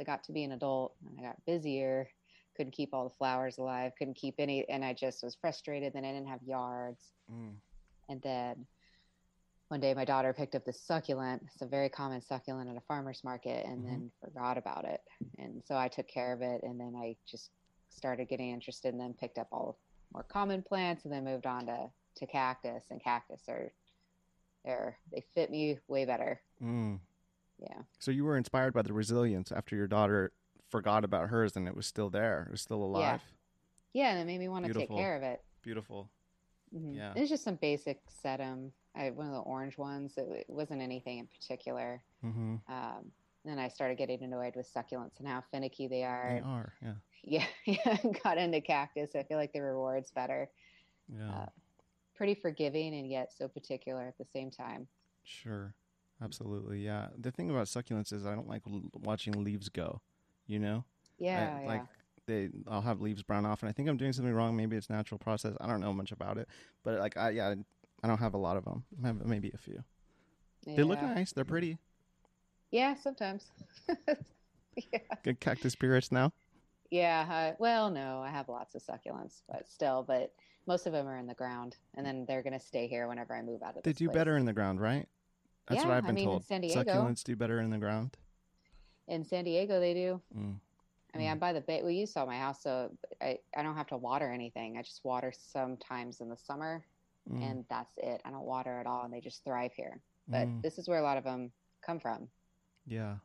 [0.00, 2.08] I got to be an adult, and I got busier.
[2.56, 3.92] Couldn't keep all the flowers alive.
[3.98, 5.92] Couldn't keep any, and I just was frustrated.
[5.92, 7.12] Then I didn't have yards.
[7.30, 7.54] Mm.
[8.08, 8.66] And then
[9.68, 11.42] one day my daughter picked up this succulent.
[11.52, 13.88] It's a very common succulent at a farmer's market and Mhm.
[13.88, 15.02] then forgot about it.
[15.38, 17.50] And so I took care of it and then I just
[17.88, 19.78] started getting interested and then picked up all
[20.12, 23.72] more common plants and then moved on to, to cactus and cactus are
[24.64, 26.40] they're they fit me way better.
[26.60, 27.00] Mm.
[27.58, 27.82] Yeah.
[27.98, 30.32] So you were inspired by the resilience after your daughter
[30.68, 32.44] forgot about hers and it was still there.
[32.44, 33.22] It was still alive.
[33.92, 35.44] Yeah, yeah and it made me want to take care of it.
[35.62, 36.10] Beautiful.
[36.74, 36.94] Mhm.
[36.96, 37.14] Yeah.
[37.16, 38.72] It's just some basic sedum.
[38.96, 40.14] I one of the orange ones.
[40.16, 42.02] It, it wasn't anything in particular.
[42.24, 42.56] Mm-hmm.
[42.72, 43.12] Um,
[43.44, 46.30] then I started getting annoyed with succulents and how finicky they are.
[46.34, 46.72] They are.
[46.82, 46.92] Yeah.
[47.22, 47.44] Yeah,
[47.86, 47.96] yeah.
[48.24, 49.10] Got into cactus.
[49.14, 50.48] I feel like the rewards better.
[51.08, 51.28] Yeah.
[51.30, 51.46] Uh,
[52.16, 54.88] Pretty forgiving and yet so particular at the same time.
[55.22, 55.74] Sure.
[56.22, 56.78] Absolutely.
[56.78, 57.08] Yeah.
[57.18, 60.00] The thing about succulents is I don't like l- watching leaves go.
[60.46, 60.84] You know.
[61.20, 61.68] I- Yeah, yeah.
[61.68, 61.82] Like
[62.26, 64.56] they, I'll have leaves brown off, and I think I'm doing something wrong.
[64.56, 65.54] Maybe it's natural process.
[65.60, 66.48] I don't know much about it,
[66.82, 67.54] but like I, yeah,
[68.02, 68.84] I don't have a lot of them.
[69.02, 69.82] I have maybe a few.
[70.66, 71.32] They look nice.
[71.32, 71.78] They're pretty.
[72.70, 73.50] Yeah, sometimes.
[74.92, 76.32] yeah, Good cactus spirits now.
[76.90, 77.26] yeah.
[77.52, 80.32] Uh, well, no, I have lots of succulents, but still, but
[80.66, 83.42] most of them are in the ground, and then they're gonna stay here whenever I
[83.42, 83.82] move out of.
[83.84, 84.14] They do place.
[84.16, 85.06] better in the ground, right?
[85.68, 86.44] That's what I've I been mean, in told.
[86.44, 86.82] San Diego.
[86.84, 88.16] Succulents do better in the ground.
[89.08, 89.78] in San Diego.
[89.80, 90.20] They do.
[90.36, 90.56] Mm.
[91.14, 91.30] I mean, Mm.
[91.30, 91.80] I'm by the bay.
[91.82, 92.90] Well, you saw my house, so
[93.22, 94.76] I, I don't have to water anything.
[94.76, 96.84] I just water sometimes in the summer,
[97.30, 97.42] Mm.
[97.42, 98.20] and that's it.
[98.24, 100.00] I don't water at all, and they just thrive here.
[100.28, 100.62] But Mm.
[100.62, 102.28] this is where a lot of them come from.
[102.86, 103.16] Yeah.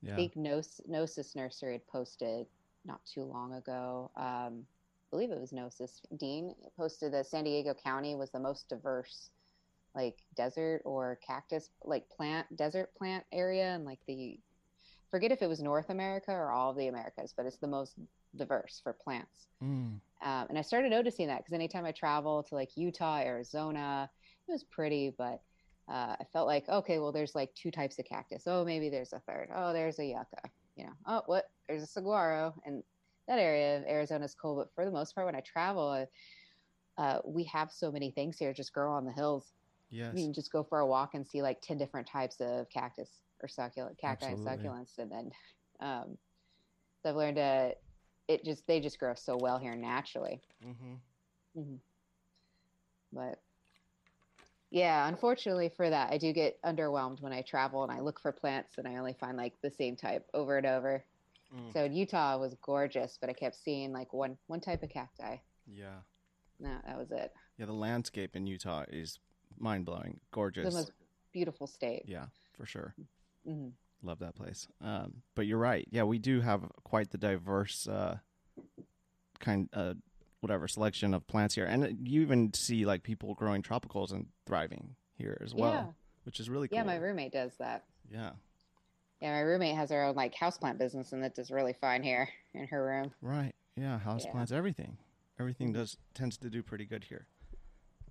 [0.00, 0.12] Yeah.
[0.12, 2.46] I think Gnos- Gnosis Nursery had posted
[2.84, 4.10] not too long ago.
[4.16, 6.00] Um, I believe it was Gnosis.
[6.16, 9.30] Dean posted that San Diego County was the most diverse,
[9.94, 14.38] like desert or cactus, like plant desert plant area, and like the
[15.10, 17.94] forget if it was North America or all of the Americas, but it's the most
[18.36, 19.46] diverse for plants.
[19.62, 20.00] Mm.
[20.22, 24.08] Um, and I started noticing that because anytime I travel to like Utah, Arizona,
[24.48, 25.40] it was pretty, but
[25.88, 28.44] uh, I felt like, okay, well, there's like two types of cactus.
[28.46, 29.48] Oh, maybe there's a third.
[29.54, 30.48] Oh, there's a yucca.
[30.76, 31.50] You know, oh, what?
[31.68, 32.54] There's a saguaro.
[32.64, 32.82] And
[33.28, 34.56] that area of Arizona is cool.
[34.56, 36.06] But for the most part, when I travel,
[36.98, 39.52] uh, we have so many things here just grow on the hills.
[39.90, 40.14] Yes.
[40.16, 43.10] You can just go for a walk and see like 10 different types of cactus
[43.42, 44.68] or succulent, cacti and Absolutely.
[44.68, 44.98] succulents.
[44.98, 45.30] And then
[45.80, 46.16] um,
[47.02, 47.74] so I've learned to,
[48.28, 50.40] it just, they just grow so well here naturally.
[50.64, 51.60] mm-hmm.
[51.60, 51.76] hmm
[53.12, 53.38] But
[54.70, 58.32] yeah, unfortunately for that, I do get underwhelmed when I travel and I look for
[58.32, 61.04] plants and I only find like the same type over and over.
[61.54, 61.72] Mm.
[61.74, 65.36] So in Utah was gorgeous, but I kept seeing like one one type of cacti.
[65.66, 66.00] Yeah.
[66.58, 67.32] No, that was it.
[67.58, 67.66] Yeah.
[67.66, 69.18] The landscape in Utah is
[69.58, 70.92] mind blowing, gorgeous, The most
[71.34, 72.04] beautiful state.
[72.06, 72.94] Yeah, for sure.
[73.44, 73.68] hmm
[74.02, 74.66] Love that place.
[74.82, 75.86] Um, but you're right.
[75.90, 78.18] Yeah, we do have quite the diverse uh,
[79.38, 79.94] kind, uh,
[80.40, 84.26] whatever selection of plants here, and uh, you even see like people growing tropicals and
[84.46, 85.84] thriving here as well, yeah,
[86.24, 86.78] which is really cool.
[86.78, 86.84] yeah.
[86.84, 87.84] My roommate does that.
[88.10, 88.30] Yeah.
[89.20, 92.28] Yeah, my roommate has her own like houseplant business, and that does really fine here
[92.54, 93.12] in her room.
[93.22, 93.52] Right.
[93.76, 94.00] Yeah.
[94.04, 94.56] houseplants, Yeah.
[94.58, 94.96] everything.
[95.38, 97.26] Everything does tends to do pretty good here.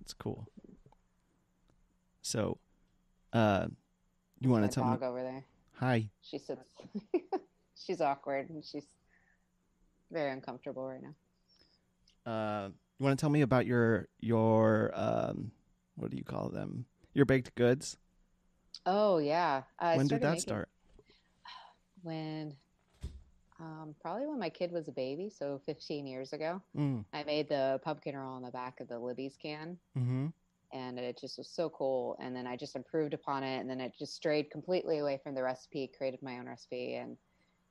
[0.00, 0.48] It's cool.
[2.22, 2.58] So,
[3.32, 3.66] uh,
[4.40, 4.96] you want to tell me?
[5.06, 5.44] over there?
[5.82, 6.08] Hi.
[6.20, 6.60] She sits.
[7.86, 8.86] she's awkward and she's
[10.12, 12.32] very uncomfortable right now.
[12.32, 12.68] Uh,
[13.00, 15.50] you want to tell me about your your um,
[15.96, 16.84] what do you call them?
[17.14, 17.96] Your baked goods.
[18.86, 19.62] Oh yeah.
[19.80, 20.68] I when did that making- start?
[22.04, 22.54] When,
[23.60, 26.60] um, probably when my kid was a baby, so 15 years ago.
[26.76, 27.04] Mm.
[27.12, 30.26] I made the pumpkin roll on the back of the Libby's can, Mm-hmm.
[30.72, 32.16] And it just was so cool.
[32.20, 35.34] And then I just improved upon it, and then it just strayed completely away from
[35.34, 35.90] the recipe.
[35.96, 37.16] Created my own recipe, and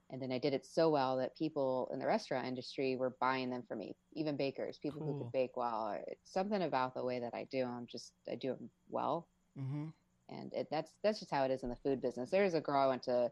[0.10, 3.50] and then I did it so well that people in the restaurant industry were buying
[3.50, 5.98] them for me, even bakers, people who could bake well.
[6.08, 7.88] It's something about the way that I do them.
[7.90, 9.88] Just I do them well, Mm-hmm.
[10.30, 12.30] and it, that's that's just how it is in the food business.
[12.30, 13.32] There's a girl I went to,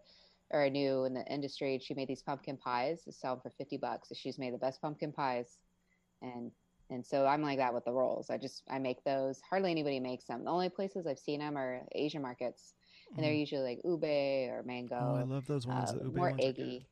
[0.51, 1.79] or I knew in the industry.
[1.79, 3.03] She made these pumpkin pies.
[3.10, 4.12] Sell them for fifty bucks.
[4.15, 5.60] She's made the best pumpkin pies,
[6.21, 6.51] and
[6.89, 8.30] and so I'm like that with the rolls.
[8.30, 9.41] I just I make those.
[9.49, 10.43] Hardly anybody makes them.
[10.43, 12.73] The only places I've seen them are Asian markets,
[13.15, 14.95] and they're usually like ube or mango.
[14.95, 15.02] Mm.
[15.02, 15.93] oh, I love those ones.
[15.93, 16.88] uh, more ones eggy.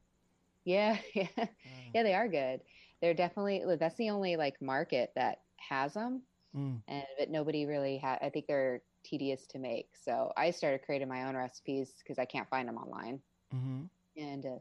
[0.65, 1.93] Yeah, yeah, Wow.
[1.93, 2.03] yeah.
[2.03, 2.61] They are good.
[3.01, 6.23] They're definitely that's the only like market that has them
[6.55, 6.81] Mm.
[6.87, 11.07] and but nobody really had i think they're tedious to make so i started creating
[11.07, 13.19] my own recipes because i can't find them online
[13.53, 13.85] Mm-hmm.
[14.17, 14.59] and uh,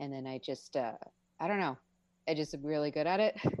[0.00, 0.92] and then i just uh,
[1.40, 1.76] i don't know
[2.28, 3.36] i just am really good at it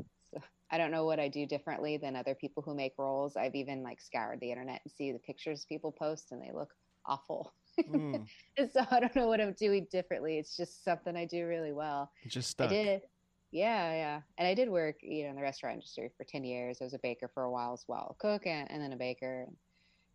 [0.70, 3.82] i don't know what i do differently than other people who make rolls i've even
[3.82, 6.74] like scoured the internet and see the pictures people post and they look
[7.06, 7.52] awful
[7.88, 8.26] Mm.
[8.56, 11.72] and so i don't know what i'm doing differently it's just something i do really
[11.72, 12.70] well Just stuck.
[12.70, 13.02] I did.
[13.50, 14.20] Yeah, yeah.
[14.36, 16.78] And I did work, you know, in the restaurant industry for 10 years.
[16.80, 18.96] I was a baker for a while as well, a cook and, and then a
[18.96, 19.46] baker.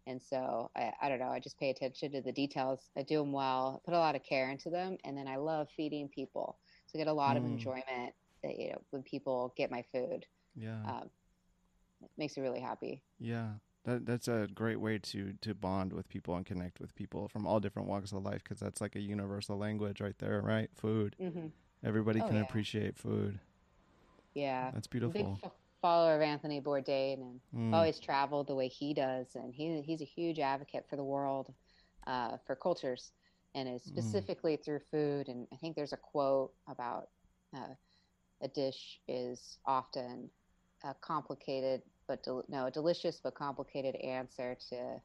[0.06, 2.92] And so I, I don't know, I just pay attention to the details.
[2.96, 4.98] I do them well, put a lot of care into them.
[5.04, 6.60] And then I love feeding people.
[6.86, 7.54] So I get a lot of Mm.
[7.54, 8.14] enjoyment
[8.44, 10.28] that, you know, when people get my food.
[10.56, 10.78] Yeah.
[10.86, 11.10] Um,
[12.02, 13.02] it makes me really happy.
[13.20, 13.54] Yeah,
[13.86, 17.46] that that's a great way to to bond with people and connect with people from
[17.48, 20.70] all different walks of life because that's like a universal language right there, right?
[20.76, 21.16] Food.
[21.20, 21.48] hmm
[21.84, 22.42] Everybody Oh, can yeah.
[22.44, 23.40] appreciate food.
[24.34, 24.72] Yeah.
[24.74, 25.40] That's big beautiful.
[25.44, 27.74] f- follower of Anthony Bourdain and Mm.
[27.74, 31.54] always traveled the way he does, and he he's a huge advocate for the world,
[32.08, 33.12] uh, for cultures,
[33.54, 33.88] and is Mm.
[33.88, 35.28] specifically through food.
[35.28, 37.10] And I think there's a quote about
[37.56, 37.76] uh,
[38.42, 40.30] a dish is often
[40.84, 45.02] a complicated but del- no, a delicious but complicated answer to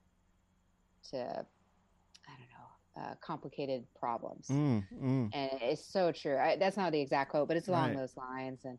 [1.11, 5.33] to I don't know uh, complicated problems Mm, mm.
[5.33, 6.37] and it's so true.
[6.38, 7.97] I, that's not the exact quote, but it's along Right.
[7.97, 8.64] those lines.
[8.64, 8.79] And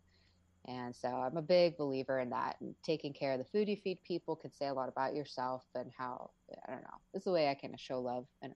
[0.68, 2.58] and so I'm a big believer in that.
[2.62, 5.64] And taking care of the food you feed people can say a lot about yourself
[5.76, 6.32] and how
[6.68, 6.98] I don't know.
[7.14, 8.54] It's the way I can show love, and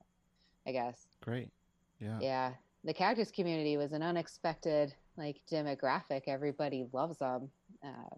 [0.68, 1.52] I guess Great.
[2.00, 2.20] Yeah.
[2.20, 2.54] yeah.
[2.84, 6.24] The cactus community was an unexpected like demographic.
[6.28, 7.50] Everybody loves them,
[7.86, 8.16] uh,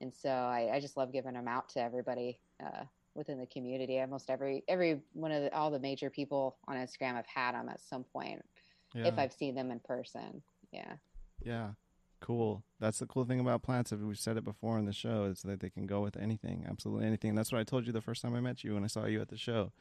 [0.00, 4.00] and so I, I just love giving them out to everybody uh, within the community.
[4.00, 7.68] Almost every every one of the, all the major people on Instagram have had them
[7.68, 8.44] at some point
[8.94, 9.06] Yeah.
[9.08, 10.42] if I've seen them in person.
[10.72, 10.94] Yeah.
[11.42, 11.70] Yeah.
[12.20, 12.62] Cool.
[12.80, 13.92] That's the cool thing about plants.
[13.92, 16.64] If we've said it before in the show, is that they can go with anything,
[16.68, 17.34] absolutely anything.
[17.34, 19.20] That's what I told you the first time I met you when I saw you
[19.20, 19.72] at the show.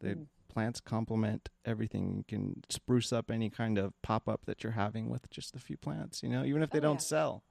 [0.00, 0.26] The Mm.
[0.48, 2.16] plants complement everything.
[2.16, 5.58] You can spruce up any kind of pop up that you're having with just a
[5.58, 6.22] few plants.
[6.22, 6.98] You know, even if they Oh, don't yeah.
[7.00, 7.44] sell.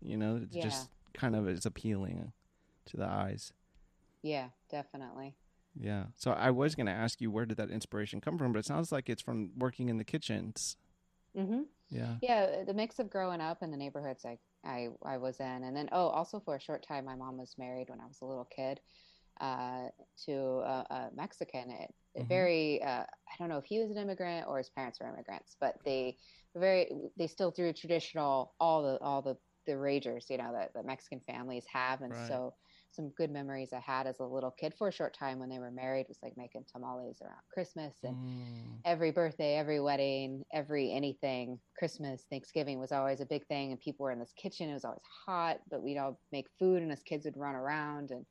[0.00, 0.62] You know, it's Yeah.
[0.64, 2.32] just kind of is appealing
[2.86, 3.52] to the eyes.
[4.22, 5.36] Yeah, definitely.
[5.78, 6.06] Yeah.
[6.16, 8.66] So I was going to ask you where did that inspiration come from, but it
[8.66, 10.76] sounds like it's from working in the kitchens.
[11.36, 11.62] Mm-hmm.
[11.90, 12.16] Yeah.
[12.20, 15.76] Yeah, the mix of growing up in the neighborhoods I, I I was in, and
[15.76, 18.26] then oh, also for a short time, my mom was married when I was a
[18.26, 18.80] little kid
[19.40, 19.86] uh,
[20.26, 21.70] to a, a Mexican.
[21.70, 22.26] It, Mhm.
[22.28, 25.56] very uh, I don't know if he was an immigrant or his parents were immigrants,
[25.60, 26.16] but they
[26.56, 29.36] very they still threw traditional all the all the
[29.70, 32.16] the ragers you know that, that Mexican families have, and Right.
[32.16, 32.54] so
[32.90, 35.58] some good memories I had as a little kid for a short time when they
[35.60, 38.84] were married was like making tamales around Christmas and Mm.
[38.84, 43.72] every birthday, every wedding, every anything, Christmas, Thanksgiving was always a big thing.
[43.72, 44.70] And people were in this kitchen.
[44.70, 48.10] It was always hot, but we'd all make food and us kids would run around
[48.10, 48.26] and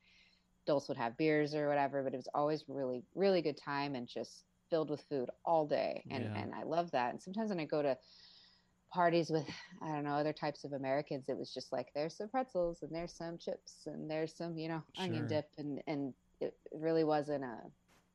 [0.67, 2.03] adults would have beers or whatever.
[2.03, 6.05] But it was always really, really good time and just filled with food all day.
[6.11, 6.35] And, Yeah.
[6.35, 7.11] and I love that.
[7.11, 7.97] And sometimes when I go to
[8.91, 9.47] parties with,
[9.83, 12.91] I don't know, other types of Americans, it was just like, there's some pretzels and
[12.93, 15.45] there's some chips and there's some, you know, onion dip.
[15.57, 17.57] And, and it really wasn't a,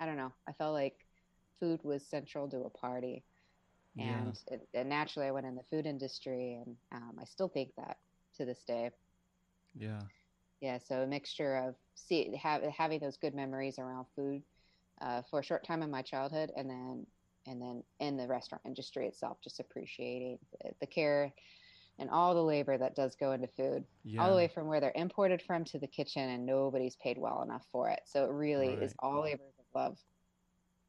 [0.00, 0.32] I don't know.
[0.48, 0.96] I felt like
[1.60, 3.24] food was central to a party
[3.94, 4.30] Yeah.
[4.30, 7.70] and, it, and naturally i went in the food industry and um, i still think
[7.76, 7.96] that
[8.36, 8.90] to this day
[9.74, 10.04] Yeah.
[10.60, 14.42] yeah so a mixture of see have, having those good memories around food
[15.00, 17.06] uh, for a short time in my childhood and then
[17.46, 21.32] and then in the restaurant industry itself, just appreciating the, the care
[21.98, 24.22] and all the labor that does go into food, Yeah.
[24.22, 27.42] all the way from where they're imported from to the kitchen, and nobody's paid well
[27.42, 28.00] enough for it.
[28.06, 29.98] So it really is all labor of love,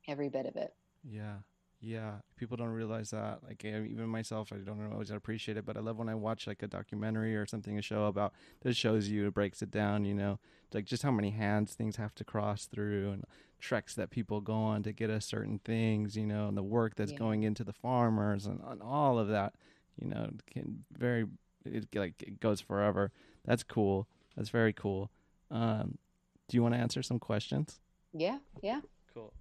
[0.07, 0.73] every bit of it.
[1.07, 1.37] Yeah.
[1.85, 2.13] Yeah.
[2.35, 3.43] People don't realize that.
[3.43, 6.63] Like even myself, I don't always appreciate it, but I love when I watch like
[6.63, 10.15] a documentary or something, a show about that shows you, it breaks it down, you
[10.15, 10.39] know,
[10.73, 13.23] like just how many hands things have to cross through and
[13.59, 16.95] treks that people go on to get us certain things, you know, and the work
[16.95, 17.19] that's Yeah.
[17.19, 19.53] going into the farmers and, and all of that,
[20.01, 21.27] you know, can very,
[21.65, 23.11] it like it goes forever.
[23.45, 24.07] That's cool.
[24.35, 25.11] That's very cool.
[25.51, 25.99] Um,
[26.47, 27.79] do you want to answer some questions?
[28.11, 28.81] Yeah, yeah.
[29.13, 29.33] Cool.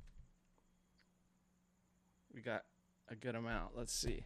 [2.34, 2.62] We got
[3.08, 3.76] a good amount.
[3.76, 4.24] Let's see.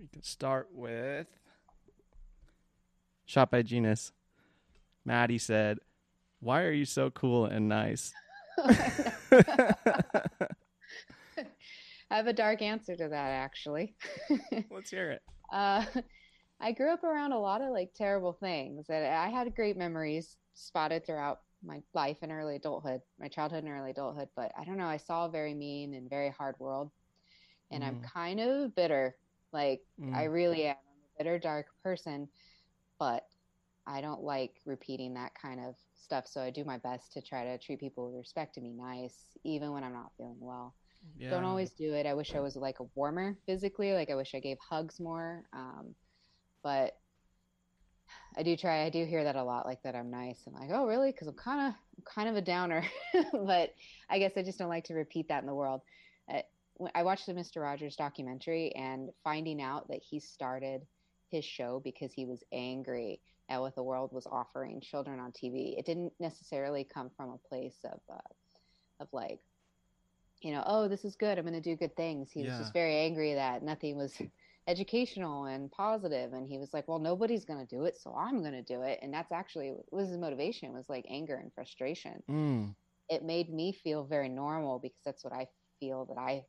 [0.00, 1.26] We can start with
[3.24, 4.12] Shot by Genus.
[5.04, 5.78] Maddie said,
[6.38, 8.12] Why are you so cool and nice?
[8.64, 9.04] I
[12.08, 13.96] have a dark answer to that, actually.
[14.70, 15.22] Let's hear it.
[15.52, 15.84] uh,
[16.60, 20.36] I grew up around a lot of like terrible things, and I had great memories
[20.54, 24.28] spotted throughout my life in early adulthood, my childhood and early adulthood.
[24.36, 26.92] But I don't know, I saw a very mean and very hard world,
[27.70, 28.10] and I'm Mm.
[28.14, 29.16] kind of bitter.
[29.52, 30.24] Like I Mm.
[30.24, 30.76] really am.
[30.76, 32.28] I'm a bitter, dark person,
[32.98, 33.24] but
[33.86, 36.26] I don't like repeating that kind of stuff.
[36.26, 39.36] So I do my best to try to treat people with respect and be nice,
[39.44, 40.76] even when I'm not feeling well
[41.16, 41.28] Yeah.
[41.28, 42.06] don't always do it.
[42.06, 43.92] I wish I was like a warmer physically.
[43.94, 45.44] Like I wish I gave hugs more.
[45.52, 45.94] Um,
[46.62, 46.94] but
[48.36, 48.84] I do try.
[48.84, 50.38] I do hear that a lot, like that I'm nice.
[50.46, 51.10] I'm like, oh, really?
[51.10, 52.84] Because I'm kind of, kind of a downer.
[53.32, 53.74] but
[54.10, 55.80] I guess I just don't like to repeat that in the world.
[56.32, 56.40] Uh,
[56.94, 60.82] I watched the Mister Rogers documentary, and finding out that he started
[61.30, 65.78] his show because he was angry at what the world was offering children on TV.
[65.78, 69.40] It didn't necessarily come from a place of, uh, of like
[70.42, 71.38] you know, oh, this is good.
[71.38, 72.30] I'm going to do good things.
[72.30, 74.12] He was just very angry that nothing was
[74.66, 78.40] educational and positive, and he was like, well, nobody's going to do it, so I'm
[78.40, 78.98] going to do it.
[79.02, 82.22] And that's actually was his motivation was like anger and frustration.
[82.28, 82.74] Mm.
[83.08, 85.46] It made me feel very normal because that's what I
[85.78, 86.44] feel that I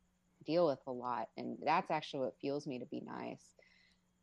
[0.46, 3.44] deal with a lot, and that's actually what fuels me to be nice.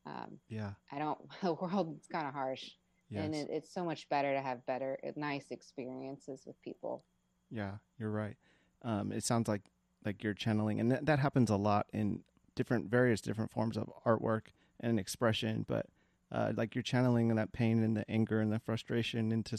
[0.07, 0.73] Um, Yeah.
[0.93, 1.19] I don't.
[1.43, 2.71] The world is kind of harsh,
[3.11, 3.25] Yes.
[3.25, 7.05] and it, it's so much better to have better, nice experiences with people.
[7.51, 8.37] Yeah, you're right.
[8.83, 9.63] Um, it sounds like
[10.05, 13.91] like you're channeling, and that, that happens a lot in different various different forms of
[14.07, 14.49] artwork
[14.81, 15.65] and expression.
[15.67, 15.87] But
[16.33, 19.59] uh, like you're channeling that pain and the anger and the frustration into,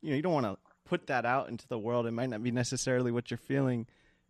[0.00, 2.06] you know, you don't want to put that out into the world.
[2.06, 3.86] It might not be necessarily what you're feeling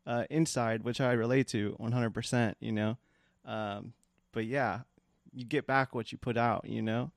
[0.07, 2.55] uh, inside, which I relate to 100%.
[2.61, 2.99] You know,
[3.45, 3.93] um,
[4.33, 4.81] but yeah,
[5.33, 6.67] you get back what you put out.
[6.67, 7.11] You know,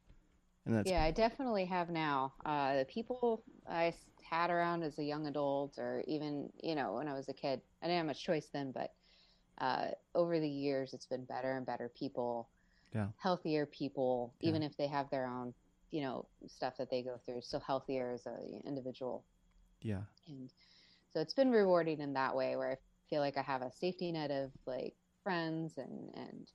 [0.65, 2.33] and that's yeah, I definitely have now.
[2.45, 7.07] Uh, the people i had around as a young adult, or even you know when
[7.07, 8.71] I was a kid, I didn't have much choice then.
[8.71, 8.93] But
[9.59, 12.49] uh, over the years, it's been better and better people,
[12.93, 13.07] Yeah.
[13.17, 14.49] healthier people, Yeah.
[14.49, 15.53] even if they have their own,
[15.91, 17.41] you know, stuff that they go through.
[17.41, 19.25] So healthier as an individual,
[19.81, 20.49] yeah, and
[21.13, 22.77] so it's been rewarding in that way, where I
[23.09, 26.51] feel like I have a safety net of like friends and and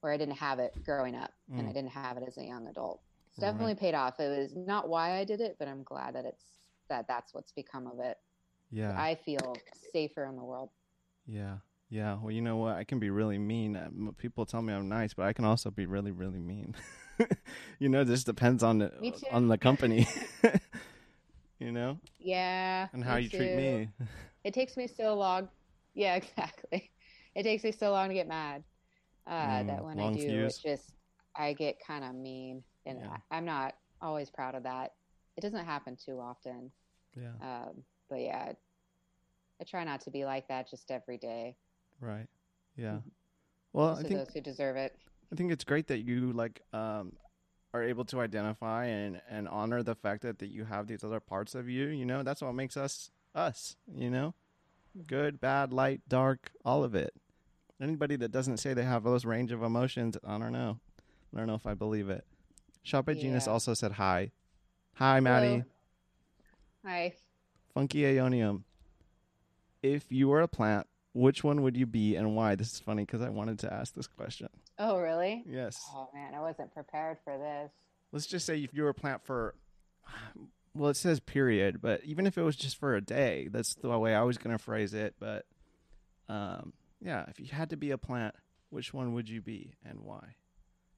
[0.00, 1.70] where I didn't have it growing up, and Mm.
[1.70, 3.02] I didn't have it as a young adult.
[3.30, 3.50] It's Right.
[3.52, 4.20] definitely paid off.
[4.20, 7.52] It was not why I did it, but I'm glad that it's that that's what's
[7.52, 8.18] become of it.
[8.70, 8.92] yeah.
[9.00, 9.56] I feel
[9.92, 10.70] safer in the world.
[11.26, 11.58] Yeah.
[11.88, 12.18] Yeah.
[12.20, 12.76] Well, you know what?
[12.76, 13.76] I can be really mean.
[13.76, 16.74] Uh, People tell me I'm nice, but I can also be really, really mean.
[17.78, 18.92] you know, this depends on the
[19.32, 20.06] on the company.
[21.58, 22.88] you know, Yeah.
[22.92, 23.88] and how you treat me.
[24.44, 25.48] It takes me so long.
[25.94, 26.90] Yeah, exactly.
[27.34, 28.64] It takes me so long to get mad.
[29.26, 30.44] Uh, Mm, that when I do, fuse.
[30.46, 30.94] it's just
[31.36, 33.16] I get kind of mean, and Yeah.
[33.30, 34.92] I, I'm not always proud of that.
[35.36, 36.70] It doesn't happen too often.
[37.16, 37.32] Yeah.
[37.42, 38.52] Um, but yeah,
[39.60, 41.56] I try not to be like that just every day.
[42.00, 42.26] Right.
[42.76, 42.98] Yeah.
[43.72, 44.96] Well, Just I think those who deserve it.
[45.32, 47.12] I think it's great that you like um
[47.74, 51.20] are able to identify and and honor the fact that that you have these other
[51.20, 51.86] parts of you.
[51.88, 53.76] You know, that's what makes us us.
[53.92, 54.34] You know,
[55.06, 57.12] good, bad, light, dark, all of it.
[57.80, 60.78] Anybody that doesn't say they have those range of emotions, I don't know.
[61.34, 62.24] I don't know if I believe it.
[62.82, 63.52] Shop Genus Yeah.
[63.52, 64.30] also said hi.
[64.94, 65.64] Hi, Maddie.
[66.84, 67.12] Hi.
[67.74, 68.62] Funky Aeonium.
[69.82, 70.86] If you were a plant,
[71.16, 72.54] which one would you be and why?
[72.54, 74.48] This is funny because I wanted to ask this question.
[74.78, 75.42] Oh, really?
[75.48, 75.78] Yes.
[75.94, 77.70] Oh man, I wasn't prepared for this.
[78.12, 79.54] let's just say if you were a plant for
[80.74, 83.98] well it says period but even if it was just for a day that's the
[83.98, 85.44] way i was going to phrase it but
[86.28, 88.34] um yeah if you had to be a plant
[88.70, 90.36] which one would you be and why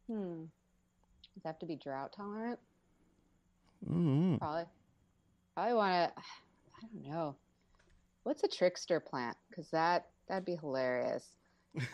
[0.08, 0.44] Hmm.
[1.34, 2.58] Does it have to be drought tolerant?
[3.88, 4.36] mm-hmm.
[4.36, 4.64] Probably.
[5.54, 6.20] Probably want to.
[6.20, 7.36] I don't know.
[8.24, 9.36] What's a trickster plant?
[9.48, 11.24] Because that that'd be hilarious.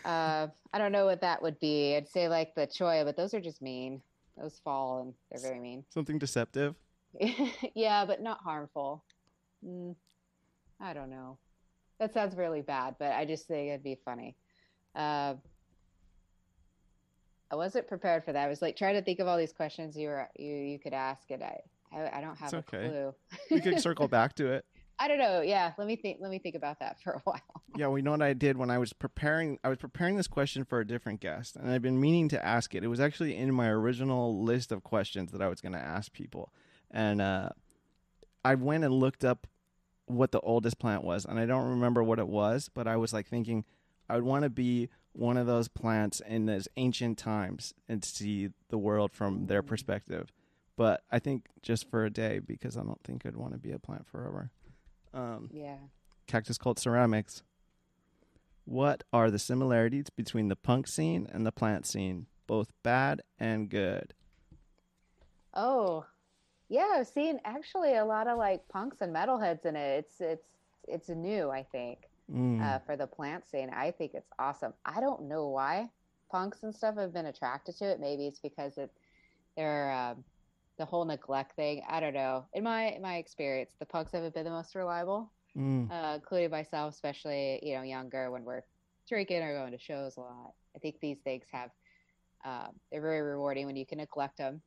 [0.03, 1.95] uh, I don't know what that would be.
[1.95, 4.01] I'd say like the cholla, but those are just mean.
[4.37, 5.85] Those fall and they're very mean.
[5.89, 6.75] Something deceptive.
[7.75, 9.03] yeah, but not harmful.
[9.65, 9.95] Mm,
[10.81, 11.37] I don't know.
[11.99, 14.35] That sounds really bad, but I just think it'd be funny.
[14.93, 15.35] Uh,
[17.49, 18.45] I wasn't prepared for that.
[18.45, 20.93] I was like trying to think of all these questions you were you you could
[20.93, 21.59] ask, and I
[21.93, 22.87] I, I don't have It's a okay.
[22.89, 23.13] clue.
[23.51, 24.65] We could circle back to it.
[24.97, 25.41] I don't know.
[25.41, 26.19] Yeah, let me think.
[26.21, 27.41] Let me think about that for a while.
[27.75, 29.59] Yeah, well, you know what I did when I was preparing?
[29.63, 32.73] I was preparing this question for a different guest, and I've been meaning to ask
[32.75, 32.83] it.
[32.83, 36.13] It was actually in my original list of questions that I was going to ask
[36.13, 36.53] people,
[36.91, 37.49] and uh,
[38.43, 39.47] I went and looked up
[40.07, 43.11] what the oldest plant was, and I don't remember what it was, but I was
[43.11, 43.65] like thinking
[44.07, 48.49] I would want to be one of those plants in those ancient times and see
[48.69, 50.31] the world from their perspective.
[50.77, 53.71] But I think just for a day because I don't think I'd want to be
[53.71, 54.51] a plant forever.
[55.15, 55.77] Um, Yeah.
[56.27, 57.43] Cactus Cult Ceramics.
[58.65, 63.69] What are the similarities between the punk scene and the plant scene, both bad and
[63.69, 64.13] good?
[65.53, 66.05] Oh,
[66.67, 66.95] yeah.
[66.95, 69.99] I've seen actually a lot of like punks and metalheads in it.
[70.05, 70.47] It's it's
[70.87, 71.49] it's new.
[71.49, 72.59] I think Mm.
[72.59, 73.69] uh, for the plant scene.
[73.69, 74.73] I think it's awesome.
[74.83, 75.91] I don't know why
[76.31, 77.99] punks and stuff have been attracted to it.
[77.99, 78.91] Maybe it's because it
[79.55, 80.23] they're um,
[80.77, 81.81] the whole neglect thing.
[81.87, 82.45] I don't know.
[82.53, 85.89] In my in my experience, the punks haven't been the most reliable, Mm.
[85.89, 88.63] uh, including myself, especially you know younger when we're
[89.07, 90.53] drinking or going to shows a lot.
[90.75, 91.69] I think these things have
[92.43, 94.61] um, they're very rewarding when you can neglect them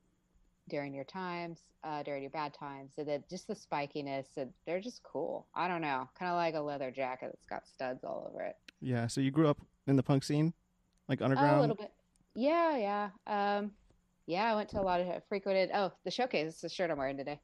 [0.69, 2.93] during your times, uh, during your bad times.
[2.97, 5.47] So that just the spikiness, and they're just cool.
[5.55, 8.57] I don't know, kind of like a leather jacket that's got studs all over it.
[8.81, 10.55] Yeah, so you grew up in the punk scene?
[11.09, 11.59] Like underground?
[11.59, 11.93] a little bit.
[12.35, 13.11] Yeah, yeah.
[13.59, 13.73] Um,
[14.29, 15.71] yeah, I went to a lot of frequented.
[15.75, 16.49] Oh, the showcase.
[16.49, 17.41] It's the shirt I'm wearing today.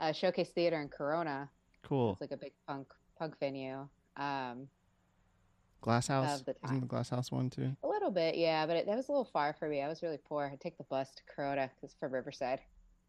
[0.00, 1.50] Uh, showcase Theater in Corona.
[1.82, 2.12] Cool.
[2.12, 3.86] It's like a big punk punk venue.
[4.16, 4.68] Um,
[5.82, 6.40] Glass House?
[6.40, 6.86] the Isn't the.
[6.86, 7.76] Glass House one too?
[7.84, 9.82] a little bit, yeah, but it, that was a little far for me.
[9.82, 10.48] I was really poor.
[10.50, 12.60] I'd take the bus to Corona because from Riverside.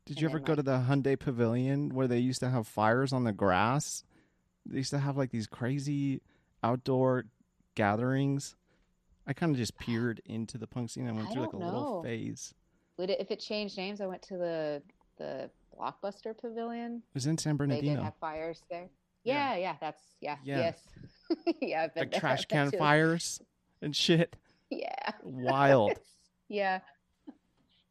[0.06, 2.68] Did And you ever then, go to the Hyundai Pavilion where they used to have
[2.68, 4.04] fires on the grass?
[4.66, 6.22] They used to have like these crazy
[6.62, 7.26] outdoor
[7.76, 8.58] gatherings.
[9.26, 11.60] I kind of just peered into the punk scene I went I through like a
[11.60, 12.54] don't little phase.
[12.98, 14.82] Would it, if it changed names, I went to the
[15.18, 16.98] the Blockbuster Pavilion.
[16.98, 17.90] It was in San Bernardino.
[17.90, 18.90] They did have fires there.
[19.24, 19.54] Yeah.
[19.54, 20.58] Yeah, yeah, that's yeah, Yeah.
[20.58, 20.80] yes,
[21.62, 21.84] yeah.
[21.84, 22.20] I've been Like there.
[22.20, 23.42] trash can fires
[23.82, 24.36] and shit.
[24.70, 25.12] Yeah.
[25.24, 25.94] Wild.
[26.50, 26.80] yeah.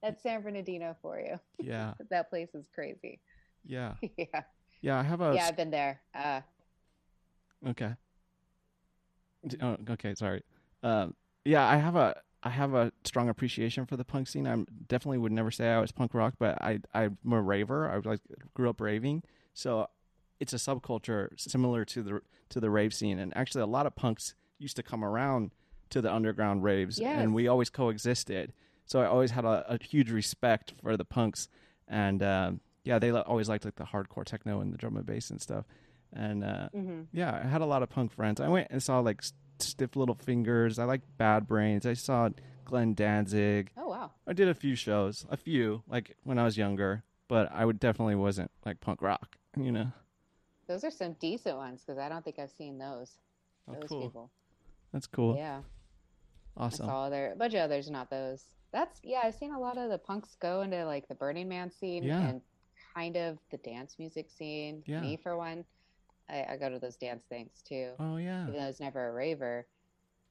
[0.03, 1.39] That's San Bernardino for you.
[1.59, 1.95] Yeah.
[2.11, 3.21] That place is crazy.
[3.65, 3.95] Yeah.
[4.17, 4.43] yeah.
[4.81, 4.99] Yeah.
[4.99, 5.33] I have a.
[5.35, 6.01] Yeah, I've been there.
[6.15, 6.41] Uh
[7.69, 7.93] Okay.
[9.61, 10.15] Oh, okay.
[10.15, 10.43] Sorry.
[10.83, 14.47] Um, yeah, I have a I have a strong appreciation for the punk scene.
[14.47, 14.57] I
[14.89, 17.89] definitely would never say I was punk rock, but I I'm a raver.
[17.89, 18.21] I like
[18.55, 19.23] grew up raving,
[19.55, 19.89] so
[20.41, 22.21] it's a subculture similar to the
[22.51, 23.19] to the rave scene.
[23.19, 25.53] And actually, a lot of punks used to come around
[25.91, 27.19] to the underground raves, Yes.
[27.21, 28.53] and we always coexisted.
[28.87, 31.49] So I always had a, a huge respect for the punks,
[31.87, 35.31] and um, yeah, they always liked like the hardcore techno and the drum and bass
[35.31, 35.65] and stuff.
[36.13, 37.07] And uh, mhm.
[37.13, 38.41] yeah, I had a lot of punk friends.
[38.41, 39.23] I went and saw like
[39.59, 40.79] Stiff Little Fingers.
[40.79, 41.87] I like Bad Brains.
[41.87, 42.31] I saw
[42.65, 43.71] Glenn Danzig.
[43.77, 44.11] Oh wow.
[44.27, 47.79] I did a few shows, a few like when I was younger, but I would
[47.81, 49.37] definitely wasn't like punk rock.
[49.57, 49.93] You know.
[50.69, 53.11] Those are some decent ones because I don't think I've seen those.
[53.69, 54.03] Oh, those cool.
[54.03, 54.31] people.
[54.93, 55.37] That's cool.
[55.37, 55.61] Yeah.
[56.57, 56.87] Awesome.
[56.87, 58.45] I saw other a bunch of others, not those.
[58.73, 61.71] That's yeah, I've seen a lot of the punks go into like the Burning Man
[61.71, 62.21] scene Yeah.
[62.21, 62.41] and
[62.95, 64.83] kind of the dance music scene.
[64.87, 65.01] Yeah.
[65.01, 65.65] Me for one.
[66.33, 67.93] I, I go to those dance things too.
[68.01, 68.43] Oh yeah.
[68.43, 69.67] Even though I was never a raver.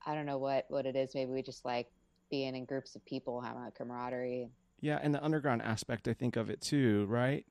[0.05, 1.13] I don't know what what it is.
[1.13, 1.87] Maybe we just like
[2.31, 4.49] being in groups of people, having a camaraderie.
[4.79, 7.45] Yeah, and the underground aspect I think of it too, right?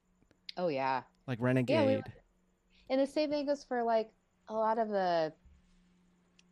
[0.56, 1.02] Oh yeah.
[1.28, 2.02] Like Renegade.
[2.04, 2.12] Yeah.
[2.90, 4.10] And the same thing goes for like
[4.48, 5.32] a lot of the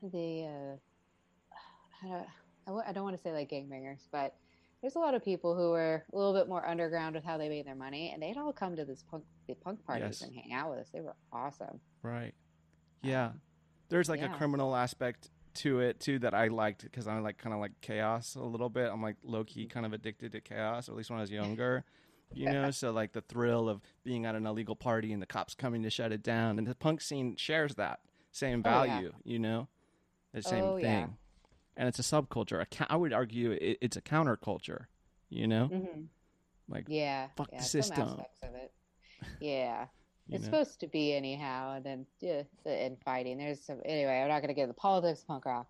[0.03, 0.77] the uh,
[2.05, 2.27] I don't,
[2.87, 4.37] I I don't want to say like gangbangers, but
[4.81, 7.49] there's a lot of people who were a little bit more underground with how they
[7.49, 10.23] made their money, and they'd all come to this punk the punk parties Yes.
[10.23, 10.89] and hang out with us.
[10.93, 11.81] They were awesome.
[12.03, 12.35] Right.
[13.03, 13.33] Yeah.
[13.89, 17.53] There's like a criminal aspect to it too that I liked because I'm like kind
[17.55, 18.91] of like chaos a little bit.
[18.93, 21.31] I'm like low key kind of addicted to chaos, or at least when I was
[21.31, 21.85] younger.
[22.33, 25.55] You know, so like the thrill of being at an illegal party and the cops
[25.55, 28.87] coming to shut it down, and the punk scene shares that same Oh, yeah.
[28.87, 29.13] value.
[29.25, 29.69] You know,
[30.35, 31.07] the same Oh, thing, yeah.
[31.77, 32.61] and it's a subculture.
[32.63, 34.87] A I would argue it, it's a counterculture.
[35.31, 36.03] You know, hmm
[36.69, 38.09] like Yeah, Fuck the yeah, system.
[38.11, 38.73] aspects of it.
[39.41, 39.87] Yeah,
[40.31, 40.51] it's know.
[40.51, 43.39] supposed to be anyhow, and then yeah, and fighting.
[43.39, 44.21] There's some anyway.
[44.21, 45.69] I'm not gonna get into the politics punk rock,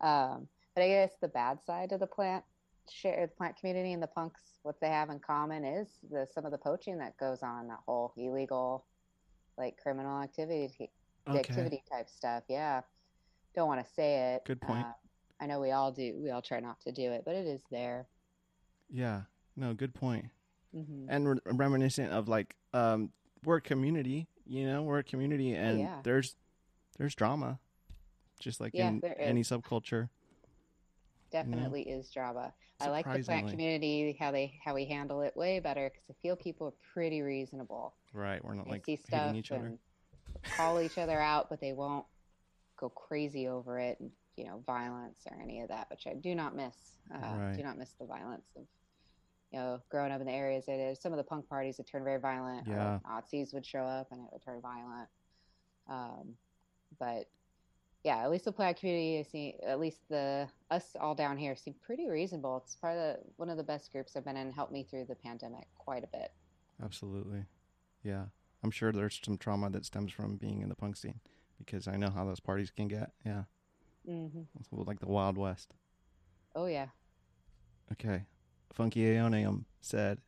[0.00, 2.44] um, but I guess the bad side of the plant
[2.90, 4.40] share the plant community and the punks.
[4.62, 7.68] What they have in common is the some of the poaching that goes on.
[7.68, 8.84] That whole illegal,
[9.56, 10.90] like criminal activity,
[11.28, 11.38] okay.
[11.38, 12.44] activity type stuff.
[12.48, 12.82] Yeah,
[13.54, 14.44] don't want to say it.
[14.44, 14.86] Good point.
[14.86, 14.92] Uh,
[15.42, 16.18] I know we all do.
[16.22, 18.06] We all try not to do it, but it is there.
[18.90, 19.22] Yeah.
[19.56, 20.26] No, good point.
[20.72, 23.10] hmm And re- reminiscent of like um
[23.44, 26.00] we're a community, you know, we're a community and Oh, yeah.
[26.02, 26.36] there's
[26.98, 27.58] there's drama.
[28.40, 30.08] Just like Yeah, in any subculture.
[31.30, 32.52] Definitely is drama.
[32.80, 36.14] I like the plant community how they how we handle it way better because I
[36.22, 37.94] feel people are pretty reasonable.
[38.12, 38.42] Right.
[38.44, 39.66] We're not They like see stuff each other.
[39.66, 39.78] and
[40.56, 42.06] call each other out, but they won't
[42.78, 46.34] go crazy over it and you know violence or any of that, which I do
[46.34, 46.74] not miss.
[47.14, 47.56] Uh, Right.
[47.56, 48.62] Do not miss the violence of
[49.52, 51.00] you know growing up in the areas I did.
[51.00, 52.66] Some of the punk parties would turn very violent.
[52.66, 52.92] Yeah.
[52.92, 55.08] like, Nazis would show up and it would turn violent.
[55.88, 56.34] Um,
[56.98, 57.26] but
[58.04, 61.54] yeah, at least the plant community, I see at least the us all down here
[61.54, 62.62] seem pretty reasonable.
[62.64, 64.52] It's probably the, one of the best groups I've been in.
[64.52, 66.32] Helped me through the pandemic quite a bit.
[66.82, 67.44] Absolutely.
[68.02, 68.24] Yeah.
[68.62, 71.20] I'm sure there's some trauma that stems from being in the punk scene
[71.58, 73.12] because I know how those parties can get.
[73.24, 73.44] Yeah.
[74.08, 74.42] mm-hmm.
[74.58, 75.74] It's like the Wild West.
[76.54, 76.86] Oh yeah.
[77.92, 78.24] Okay.
[78.72, 80.18] Funky Aeonium said,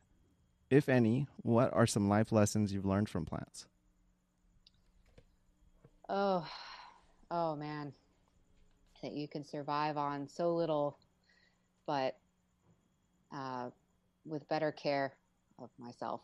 [0.69, 3.67] if any, what are some life lessons you've learned from plants?
[6.09, 6.45] Oh,
[7.31, 7.93] oh man,
[9.01, 10.97] that you can survive on so little,
[11.87, 12.17] but
[13.33, 13.69] uh,
[14.25, 15.13] with better care
[15.59, 16.21] of myself,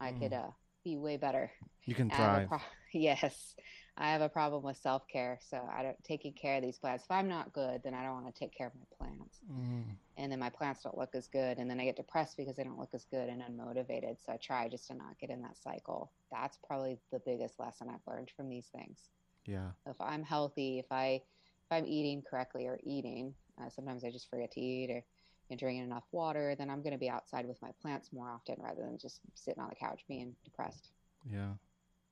[0.00, 0.50] I could uh,
[0.84, 1.50] be way better.
[1.86, 2.48] You can thrive.
[2.48, 2.58] pro-
[2.92, 3.54] yes,
[4.00, 7.04] I have a problem with self care, so I don't taking care of these plants.
[7.04, 9.96] If I'm not good, then I don't want to take care of my plants, Mm,
[10.16, 12.64] and then my plants don't look as good, and then I get depressed because they
[12.64, 14.16] don't look as good and unmotivated.
[14.24, 16.10] So I try just to not get in that cycle.
[16.32, 19.10] That's probably the biggest lesson I've learned from these things
[19.46, 19.70] yeah.
[19.86, 21.22] if I'm healthy, if I
[21.64, 25.02] if I'm eating correctly or eating, uh, sometimes I just forget to eat or you
[25.50, 28.56] know, drinking enough water, then I'm going to be outside with my plants more often
[28.58, 30.90] rather than just sitting on the couch being depressed.
[31.30, 31.52] Yeah.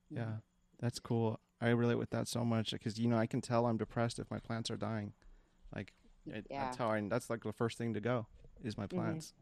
[0.09, 0.33] Yeah.
[0.79, 1.39] That's cool.
[1.61, 4.29] I relate with that so much because, you know, I can tell I'm depressed if
[4.31, 5.13] my plants are dying.
[5.75, 5.93] Like,
[6.25, 6.65] it, Yeah.
[6.65, 8.27] that's how I, that's like the first thing to go
[8.63, 9.33] is my plants.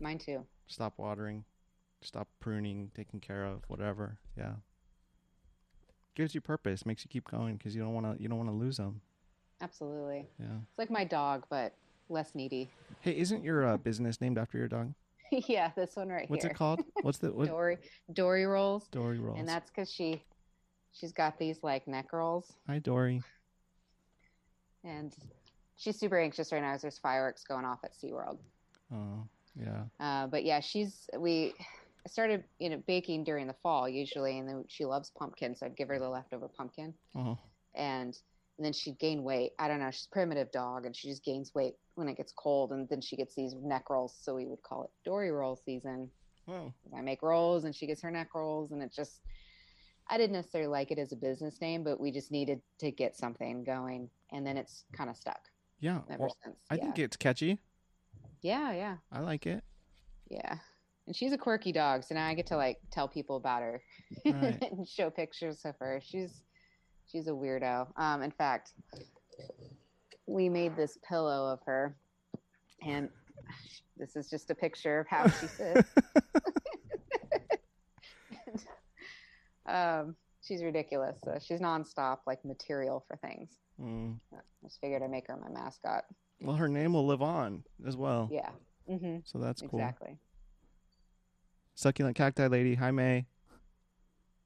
[0.00, 0.44] Mine too.
[0.66, 1.44] Stop watering,
[2.00, 4.18] stop pruning, taking care of, whatever.
[4.36, 4.54] Yeah.
[6.14, 8.50] Gives you purpose, makes you keep going because you don't want to, you don't want
[8.50, 9.00] to lose them.
[9.60, 10.26] Absolutely.
[10.38, 10.46] Yeah.
[10.68, 11.74] It's like my dog, but
[12.08, 12.68] less needy.
[13.00, 14.94] Hey, isn't your uh, business named after your dog?
[15.30, 16.50] yeah, this one right What's here.
[16.50, 16.84] What's it called?
[17.02, 17.48] What's the, what?
[17.48, 17.78] Dory
[18.12, 19.38] Dory rolls, Dory rolls.
[19.38, 20.22] and that's because she
[20.98, 23.22] she's got these like neck rolls, Hi, Dory.
[24.84, 25.14] and
[25.76, 28.38] she's super anxious right now as there's fireworks going off at SeaWorld.
[28.92, 29.22] Oh,
[29.60, 29.82] yeah.
[30.00, 31.54] Uh, but yeah, she's we
[32.06, 35.66] I started you know baking during the fall usually, and then she loves pumpkin, so
[35.66, 37.38] I'd give her the leftover pumpkin, Oh,
[37.74, 38.16] and
[38.56, 39.52] and then she'd gain weight.
[39.60, 42.32] I don't know, she's a primitive dog, and she just gains weight when it gets
[42.32, 45.54] cold, and then she gets these neck rolls, so we would call it Dory roll
[45.56, 46.10] season.
[46.46, 46.72] wow.
[46.96, 49.20] I make rolls, and she gets her neck rolls, and it just
[50.10, 53.16] I didn't necessarily like it as a business name, but we just needed to get
[53.16, 55.40] something going, and then it's kind of stuck
[55.80, 56.00] Yeah.
[56.10, 56.56] ever Well, since.
[56.70, 56.82] I yeah.
[56.84, 57.58] think it's catchy.
[58.42, 58.96] yeah, yeah.
[59.12, 59.62] I like it.
[60.30, 60.56] Yeah.
[61.06, 63.82] And she's a quirky dog, so now I get to like tell people about her
[64.26, 64.62] Right.
[64.72, 66.00] and show pictures of her.
[66.04, 66.42] She's
[67.10, 67.88] she's a weirdo.
[67.98, 68.72] Um, in fact,
[70.26, 71.96] we made this pillow of her,
[72.86, 73.08] and
[73.96, 75.88] this is just a picture of how she sits.
[79.68, 81.20] um, she's ridiculous.
[81.22, 83.58] So she's nonstop, like material for things.
[83.80, 84.18] Mm.
[84.32, 86.04] I just figured I'd make her my mascot.
[86.40, 88.28] Well, her name will live on as well.
[88.32, 88.50] Yeah.
[88.88, 89.80] hmm So that's cool.
[89.80, 90.18] Exactly.
[91.74, 92.74] Succulent cacti lady.
[92.74, 93.26] Hi, May.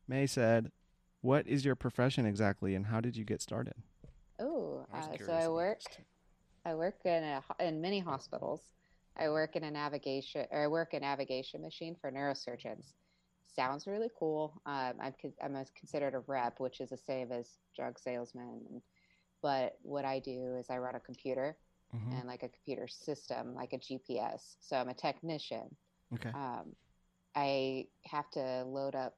[0.06, 0.70] May said,
[1.20, 3.74] "What is your profession exactly, and how did you get started?"
[4.38, 5.80] Oh, uh, so I work.
[6.64, 8.60] I work in a, in many hospitals.
[9.16, 12.92] I work in a navigation or I work a navigation machine for neurosurgeons.
[13.46, 14.60] Sounds really cool.
[14.66, 18.82] Um, I'm I'm a, considered a rep, which is the same as drug salesman.
[19.42, 21.56] But what I do is I run a computer
[21.94, 22.12] Mhm.
[22.12, 24.56] and like a computer system, like a GPS.
[24.60, 25.76] So I'm a technician.
[26.14, 26.30] Okay.
[26.30, 26.74] Um,
[27.34, 29.16] I have to load up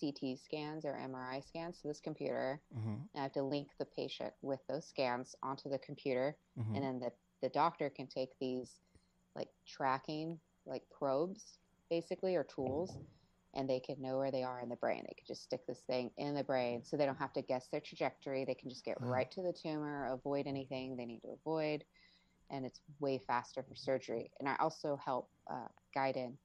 [0.00, 2.60] CT scans or MRI scans to this computer.
[2.72, 6.74] hmm And I have to link the patient with those scans onto the computer hmm
[6.74, 7.12] and then the,
[7.42, 8.80] the doctor can take these
[9.36, 11.58] like tracking like probes
[11.90, 12.96] basically or tools
[13.54, 15.82] and they can know where they are in the brain they could just stick this
[15.86, 18.84] thing in the brain so they don't have to guess their trajectory they can just
[18.84, 19.08] get Wow.
[19.12, 21.84] right to the tumor avoid anything they need to avoid
[22.50, 26.36] and it's way faster for surgery and i also help uh, guide in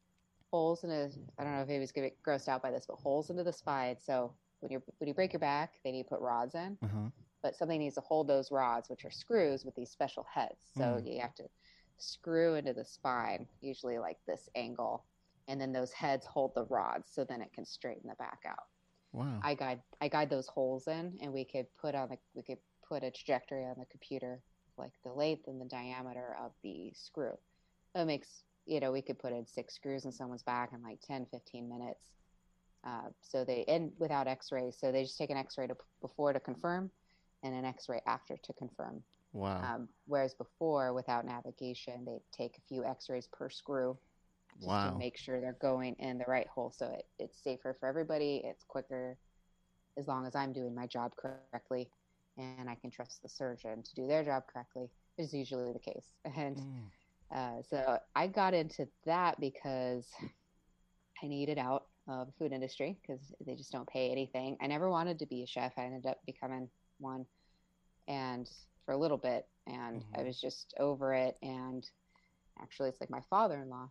[0.51, 2.97] holes in a i don't know if anybody's gonna get grossed out by this but
[2.97, 6.09] holes into the spine so when you when you break your back they need to
[6.09, 7.09] put rods in Uh-huh.
[7.43, 10.57] but something needs to hold those rods, which are screws with these special heads.
[10.77, 11.05] So Mm.
[11.05, 11.45] you have to
[11.97, 15.05] screw into the spine, usually like this angle,
[15.47, 18.65] and then those heads hold the rods, so then it can straighten the back out.
[19.11, 19.39] Wow.
[19.43, 22.57] I guide I guide those holes in, and we could put on the we could
[22.87, 24.41] put a trajectory on the computer,
[24.77, 27.37] like the length and the diameter of the screw.
[27.95, 30.99] It makes, you know, we could put in six screws in someone's back in like
[31.01, 31.99] 10, 15 minutes.
[32.85, 34.75] Uh, so they, and without x rays.
[34.77, 36.91] So they just take an x ray to, before to confirm
[37.43, 39.01] and an x ray after to confirm.
[39.31, 39.61] Wow.
[39.63, 43.97] Um, whereas before, without navigation, they take a few x rays per screw
[44.61, 44.83] just wow.
[44.83, 46.71] to make sure they're going in the right hole.
[46.75, 48.41] So it, it's safer for everybody.
[48.45, 49.17] It's quicker
[49.97, 51.91] as long as I'm doing my job correctly
[52.37, 56.13] and I can trust the surgeon to do their job correctly is usually the case.
[56.35, 56.91] And Mm.
[57.33, 60.07] uh, so I got into that because
[61.23, 64.57] I needed out of the food industry because they just don't pay anything.
[64.61, 65.73] I never wanted to be a chef.
[65.77, 67.25] I ended up becoming one
[68.07, 68.49] and
[68.85, 70.23] for a little bit and I Mhm.
[70.23, 71.37] was just over it.
[71.41, 71.83] And
[72.61, 73.89] actually it's like my father-in-law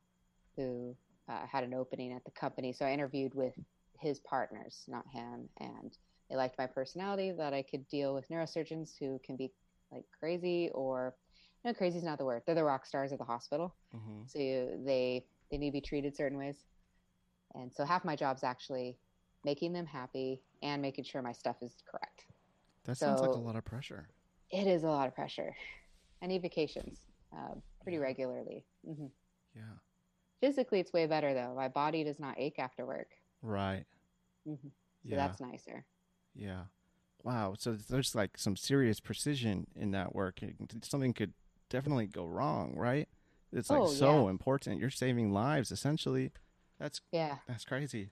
[0.56, 0.96] who
[1.28, 2.72] uh, had an opening at the company.
[2.72, 3.54] So I interviewed with
[4.00, 5.48] his partners, not him.
[5.60, 5.96] And
[6.28, 9.52] they liked my personality that I could deal with neurosurgeons who can be
[9.90, 11.14] like crazy or
[11.64, 12.42] no, crazy is not the word.
[12.44, 13.74] They're the rock stars of the hospital.
[13.94, 14.28] Mhm.
[14.28, 16.64] So you, they they need to be treated certain ways.
[17.54, 18.98] And so half my job's actually
[19.44, 22.24] making them happy and making sure my stuff is correct.
[22.84, 24.08] That sounds like a lot of pressure.
[24.50, 25.54] It is a lot of pressure.
[26.22, 27.00] I need vacations
[27.36, 28.04] uh, pretty Yeah.
[28.04, 28.64] regularly.
[28.84, 29.06] hmm
[29.54, 29.78] Yeah.
[30.42, 31.54] Physically, it's way better though.
[31.54, 33.16] My body does not ache after work.
[33.42, 33.86] Right.
[34.44, 34.68] hmm
[35.08, 35.16] So Yeah.
[35.16, 35.84] that's nicer.
[36.34, 36.64] Yeah.
[37.24, 37.54] Wow.
[37.58, 40.40] So there's like some serious precision in that work.
[40.82, 41.34] Something could
[41.70, 43.08] definitely go wrong, right?
[43.52, 44.80] It's like Oh, so important.
[44.80, 46.32] You're saving lives essentially.
[46.78, 47.38] That's Yeah.
[47.48, 48.10] that's crazy.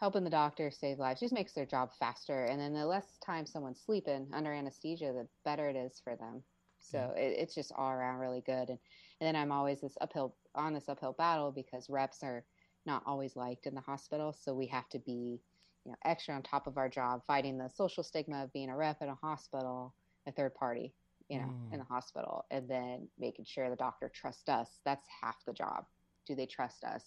[0.00, 3.46] helping the doctor save lives just makes their job faster and then the less time
[3.46, 6.44] someone's sleeping under anesthesia the better it is for them
[6.82, 8.68] so it, it's just all around really good.
[8.70, 8.78] And,
[9.20, 12.44] and then i'm always this uphill on this uphill battle because reps are
[12.86, 14.32] not always liked in the hospital.
[14.32, 15.40] So we have to be
[15.84, 18.76] you know extra on top of our job fighting the social stigma of being a
[18.76, 19.94] rep in a hospital
[20.28, 20.94] a third party
[21.28, 21.72] you know Mm.
[21.72, 24.80] in the hospital and then making sure the doctor trusts us.
[24.84, 25.86] That's half the job.
[26.26, 27.04] Do they trust us?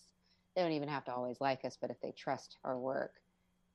[0.56, 3.14] They don't even have to always like us, but if they trust our work,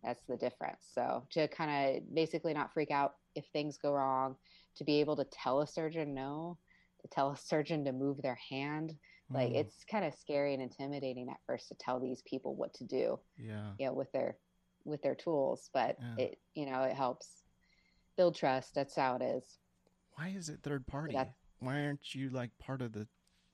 [0.02, 0.86] that's the difference.
[0.94, 4.36] So to kind of basically not freak out if things go wrong,
[4.76, 6.58] to be able to tell a surgeon no,
[7.02, 8.94] to tell a surgeon to move their hand,
[9.32, 9.56] like Mm.
[9.56, 13.18] it's kind of scary and intimidating at first to tell these people what to do,
[13.38, 13.72] yeah.
[13.78, 14.36] you know, with their
[14.84, 16.24] with their tools, but Yeah.
[16.24, 17.44] it you know, it helps
[18.16, 18.74] build trust.
[18.74, 19.58] That's how it is.
[20.14, 21.16] Why is it third party?
[21.58, 23.06] Why aren't you like part of the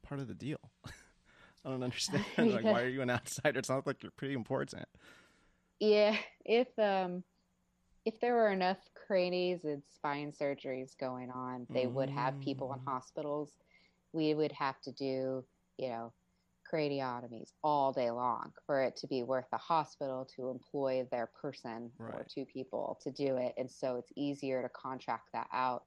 [0.03, 0.61] part of the deal?
[1.64, 2.24] I don't understand.
[2.38, 3.59] like why are you an outsider?
[3.59, 4.84] It sounds like you're pretty important.
[5.81, 7.24] Yeah, if um
[8.05, 12.79] if there were enough cranies and spine surgeries going on, they would have people in
[12.81, 12.85] Mm.
[12.87, 13.59] hospitals.
[14.12, 15.45] We would have to do,
[15.79, 16.12] you know,
[16.72, 21.91] craniotomies all day long for it to be worth the hospital to employ their person
[21.99, 23.55] or two people to do it.
[23.59, 25.85] And so it's easier to contract that out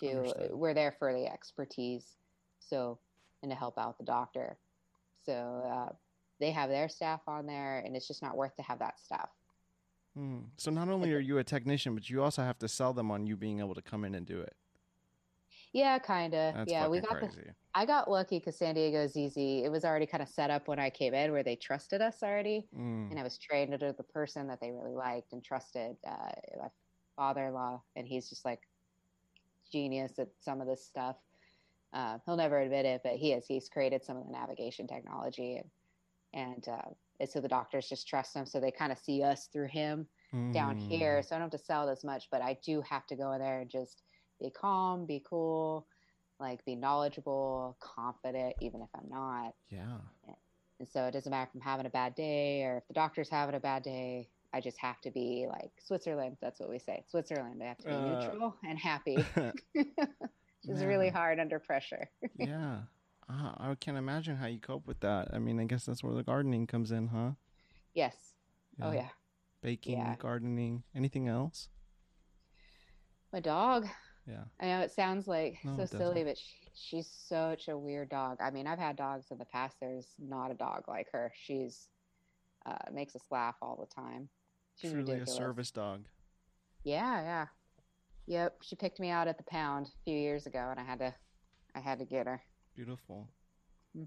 [0.00, 0.50] to Understood.
[0.52, 2.16] we're there for the expertise.
[2.60, 2.98] So
[3.42, 4.56] and to help out the doctor.
[5.24, 5.92] So uh,
[6.42, 9.30] they have their staff on there and it's just not worth to have that staff.
[10.16, 10.40] Hmm.
[10.58, 13.26] So not only are you a technician, but you also have to sell them on
[13.26, 14.54] you being able to come in and do it.
[15.72, 16.68] Yeah, kind of.
[16.68, 17.30] Yeah, we got the.
[17.74, 19.64] I got lucky because San Diego's easy.
[19.64, 22.22] It was already kind of set up when I came in where they trusted us
[22.22, 22.66] already.
[22.76, 23.10] Mm.
[23.10, 26.68] And I was trained under the person that they really liked and trusted, uh, my
[27.16, 27.80] father in law.
[27.96, 28.60] And he's just like
[29.70, 31.16] genius at some of this stuff.
[31.94, 33.46] Uh, he'll never admit it, but he is.
[33.46, 35.56] He's created some of the navigation technology.
[35.56, 35.70] And,
[36.34, 38.46] and, uh, and so the doctors just trust him.
[38.46, 40.06] So they kind of see us through him
[40.52, 40.80] down Mm.
[40.88, 41.22] here.
[41.22, 43.32] So I don't have to sell it as much, but I do have to go
[43.32, 44.02] in there and just
[44.40, 45.86] be calm, be cool,
[46.40, 49.54] like be knowledgeable, confident, even if I'm not.
[49.70, 49.98] Yeah.
[50.80, 53.28] And so it doesn't matter if I'm having a bad day or if the doctor's
[53.28, 54.28] having a bad day.
[54.52, 56.36] I just have to be like Switzerland.
[56.42, 57.04] That's what we say.
[57.08, 57.62] Switzerland.
[57.62, 59.24] I have to be Uh, neutral and happy.
[60.68, 62.08] It's really hard under pressure.
[62.36, 62.82] yeah.
[63.32, 65.28] Uh, I can't imagine how you cope with that.
[65.32, 67.30] I mean, I guess that's where the gardening comes in, huh?
[67.94, 68.14] Yes.
[68.80, 69.08] Oh yeah.
[69.62, 70.16] Baking, Yeah.
[70.18, 71.68] gardening, anything else?
[73.32, 73.86] My dog.
[74.26, 74.44] Yeah.
[74.60, 78.38] I know it sounds like No, so silly, but she, she's such a weird dog.
[78.40, 79.76] I mean, I've had dogs in the past.
[79.80, 81.32] There's not a dog like her.
[81.34, 81.88] She's
[82.66, 84.28] uh, makes us laugh all the time.
[84.76, 85.32] She's Truly ridiculous.
[85.32, 86.04] a service dog.
[86.84, 87.46] Yeah, yeah.
[88.26, 88.56] Yep.
[88.62, 91.14] She picked me out at the pound a few years ago, and I had to,
[91.74, 92.40] I had to get her.
[92.74, 93.28] Beautiful.
[93.96, 94.06] Mm.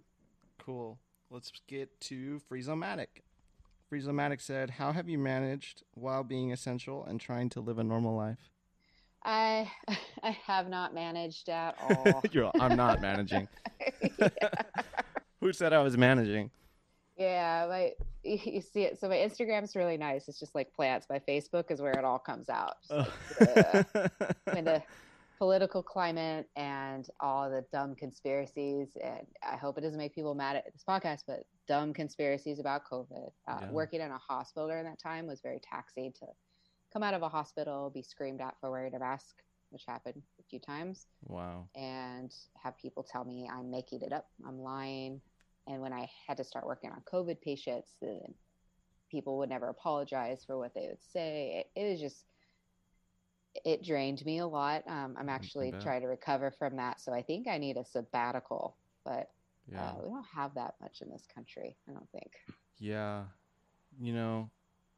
[0.60, 1.00] Cool.
[1.30, 3.08] Let's get to Freezomatic.
[3.92, 8.16] Freezomatic said, How have you managed while being essential and trying to live a normal
[8.16, 8.50] life?
[9.24, 9.72] I,
[10.24, 12.24] I have not managed at all.
[12.32, 13.48] You're, I'm not managing.
[15.42, 16.50] Who said I was managing?
[17.18, 17.92] yeah, my
[18.24, 19.00] you see it.
[19.00, 20.28] So my Instagram's really nice.
[20.28, 21.08] It's just like plants.
[21.10, 22.78] My Facebook is where it all comes out.
[22.88, 23.14] Just Oh.
[23.40, 24.18] like, uh,
[24.52, 24.84] when the
[25.38, 30.56] political climate and all the dumb conspiracies and i hope it doesn't make people mad
[30.56, 33.72] at this podcast but dumb conspiracies about covid uh, Yeah.
[33.72, 36.26] working in a hospital during that time was very taxing to
[36.94, 39.36] come out of a hospital be screamed at for wearing a mask
[39.72, 41.68] which happened a few times wow.
[41.76, 42.34] and
[42.64, 45.20] have people tell me i'm making it up i'm lying
[45.68, 48.34] and when i had to start working on covid patients then
[49.12, 52.26] people would never apologize for what they would say it, it was just
[53.64, 57.22] it drained me a lot um, i'm actually trying to recover from that so i
[57.22, 58.76] think i need a sabbatical
[59.06, 59.30] but
[59.72, 59.90] Yeah.
[59.90, 62.32] uh, we don't have that much in this country i don't think
[62.78, 63.24] yeah.
[63.98, 64.50] You know,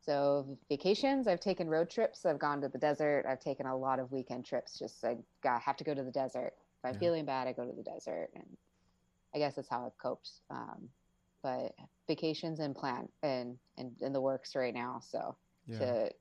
[0.02, 4.00] so vacations i've taken road trips i've gone to the desert i've taken a lot
[4.00, 7.00] of weekend trips just i got, have to go to the desert if i'm Yeah.
[7.00, 8.46] feeling bad i go to the desert and
[9.36, 10.90] i guess that's how i've coped um,
[11.44, 11.74] but
[12.08, 15.36] vacations and plan and and in the works right now so
[15.68, 15.78] yeah.
[15.78, 16.12] to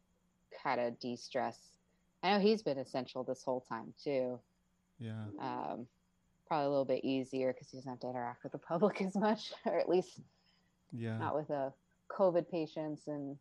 [0.63, 1.76] kind of de-stress
[2.27, 4.39] i know he's been essential this whole time too
[4.99, 5.25] Yeah.
[5.41, 5.87] um,
[6.47, 9.15] probably a little bit easier because he doesn't have to interact with the public as
[9.17, 10.21] much or at least
[10.93, 11.19] Yeah.
[11.19, 11.73] not with a
[12.11, 13.37] covid patients and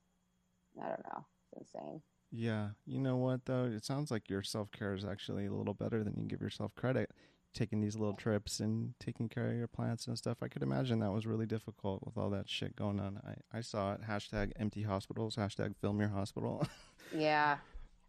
[0.84, 1.26] i don't know
[1.58, 2.70] it's insane Yeah.
[2.86, 3.66] You know what though?
[3.66, 6.76] It sounds like your self care is actually a little better than you give yourself
[6.76, 7.12] credit.
[7.54, 10.40] Taking these little trips and taking care of your plants and stuff.
[10.42, 13.22] I could imagine that was really difficult with all that shit going on.
[13.26, 14.02] I, I saw it.
[14.10, 15.38] Hashtag empty hospitals.
[15.38, 16.68] Hashtag film your hospital.
[17.16, 17.58] Yeah.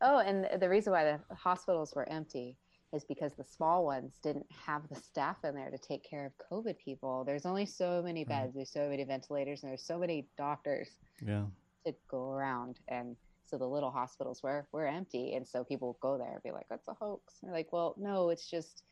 [0.00, 2.56] Oh, and the reason why the hospitals were empty
[2.92, 6.32] is because the small ones didn't have the staff in there to take care of
[6.50, 7.24] COVID people.
[7.24, 10.88] There's only so many beds, there's so many ventilators, and there's so many doctors
[11.20, 11.44] yeah.
[11.84, 12.78] to go around.
[12.88, 16.50] And so the little hospitals were were empty, and so people go there and be
[16.50, 18.82] like, "That's a hoax." And they're like, "Well, no, it's just."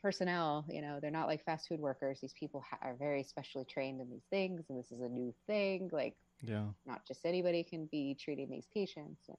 [0.00, 3.64] personnel you know they're not like fast food workers these people ha- are very specially
[3.64, 6.66] trained in these things and this is a new thing like Yeah.
[6.86, 9.36] not just anybody can be treating these patients and,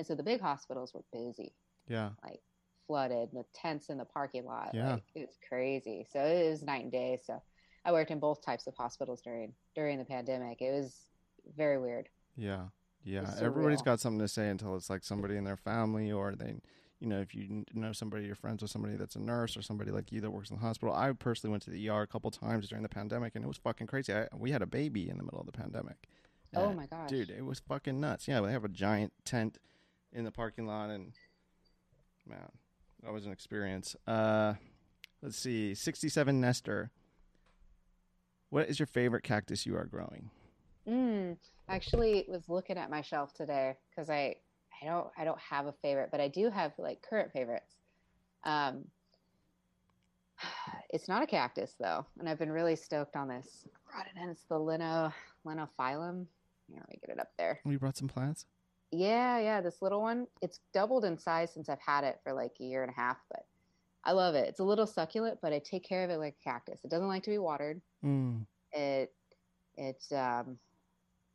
[0.00, 1.52] and so the big hospitals were busy
[1.88, 2.10] Yeah.
[2.24, 2.40] like
[2.86, 4.94] flooded the tents in the parking lot Yeah.
[4.94, 7.40] like it's crazy so it was night and day so
[7.84, 10.96] i worked in both types of hospitals during during the pandemic it was
[11.56, 12.64] very weird Yeah.
[13.04, 13.30] Yeah.
[13.40, 16.60] Everybody's got something to say until it's like somebody in their family or they,
[17.00, 19.90] you know, if you know somebody, you're friends with somebody that's a nurse or somebody
[19.90, 20.94] like you that works in the hospital.
[20.94, 23.56] I personally went to the ER a couple times during the pandemic and it was
[23.56, 24.12] fucking crazy.
[24.12, 25.96] I, we had a baby in the middle of the pandemic.
[26.54, 28.28] oh And, my gosh Dude, it was fucking nuts.
[28.28, 29.56] Yeah, they have a giant tent
[30.12, 31.12] in the parking lot and
[32.26, 32.50] man,
[33.02, 33.96] that was an experience.
[34.06, 34.54] Uh
[35.22, 35.74] let's see.
[35.74, 36.90] 67 Nestor.
[38.50, 40.30] What is your favorite cactus you are growing?
[40.88, 41.36] Mm,
[41.68, 44.36] actually was looking at my shelf today because I
[44.82, 47.76] I don't I don't have a favorite, but I do have like current favorites.
[48.44, 48.84] Um,
[50.90, 53.66] it's not a cactus though, and I've been really stoked on this.
[53.66, 54.30] I brought it in.
[54.30, 55.12] It's the Lino
[55.46, 56.26] Lenophyllum.
[56.68, 57.60] Here, let me get it up there.
[57.64, 58.46] We brought some plants.
[58.92, 60.26] Yeah, yeah, this little one.
[60.42, 63.18] It's doubled in size since I've had it for like a year and a half,
[63.30, 63.46] but
[64.04, 64.48] I love it.
[64.48, 66.80] It's a little succulent, but I take care of it like a cactus.
[66.84, 68.46] It doesn't like to be watered Mm.
[68.72, 69.12] it
[69.76, 70.58] it um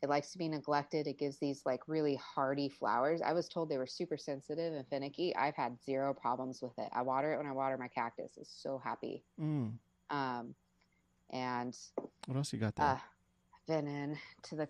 [0.01, 3.69] it likes to be neglected it gives these like really hardy flowers i was told
[3.69, 7.37] they were super sensitive and finicky i've had zero problems with it i water it
[7.37, 9.73] when i water my cactus it's so happy Mm.
[10.09, 10.55] um
[11.29, 11.77] and
[12.25, 12.87] What else you got there?
[12.87, 14.67] uh i've been in to the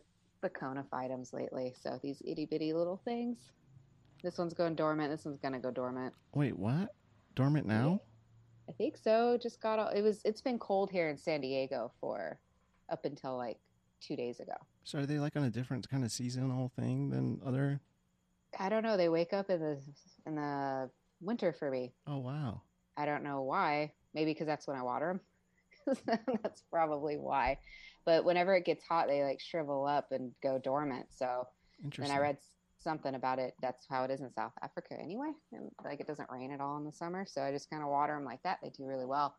[0.53, 3.51] the items lately so these itty-bitty little things
[4.23, 6.93] this one's going dormant this one's gonna go dormant Wait, what?
[7.35, 8.01] Dormant now?
[8.67, 11.91] i think so just got all it was it's been cold here in san diego
[11.99, 12.39] for
[12.89, 13.57] up until like
[14.01, 17.41] two days ago So are they like on a different kind of seasonal thing than
[17.45, 17.79] other?
[18.57, 18.95] I don't know.
[18.97, 19.77] They wake up in the
[20.27, 20.89] in the
[21.21, 21.91] winter for me.
[22.07, 22.61] Oh wow.
[22.95, 23.91] I don't know why.
[24.13, 25.19] Maybe because that's when I water them.
[26.05, 27.59] that's probably why.
[28.05, 31.07] But whenever it gets hot, they like shrivel up and go dormant.
[31.09, 31.47] So
[31.79, 32.15] then Interesting.
[32.15, 32.37] I read
[32.79, 33.55] something about it.
[33.61, 35.31] That's how it is in South Africa anyway.
[35.51, 37.89] And like it doesn't rain at all in the summer, so I just kind of
[37.89, 38.59] water them like that.
[38.61, 39.35] They do really well.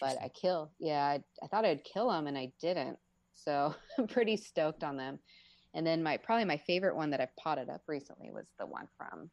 [0.00, 0.72] But I kill.
[0.80, 2.98] Yeah, I, I thought I'd kill them and I didn't.
[3.34, 5.18] So I'm pretty stoked on them.
[5.74, 8.88] And then my probably my favorite one that I've potted up recently was the one
[8.96, 9.30] from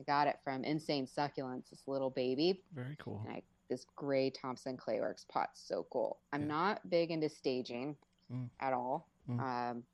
[0.00, 2.62] I got it from Insane Succulents, this little baby.
[2.74, 3.22] Very cool.
[3.26, 3.42] And I
[3.72, 6.18] this gray Thompson Clayworks pot so cool.
[6.32, 6.46] I'm Yeah.
[6.48, 7.96] not big into staging
[8.30, 8.48] Mm.
[8.60, 9.08] at all.
[9.28, 9.40] Mm.
[9.40, 9.84] Um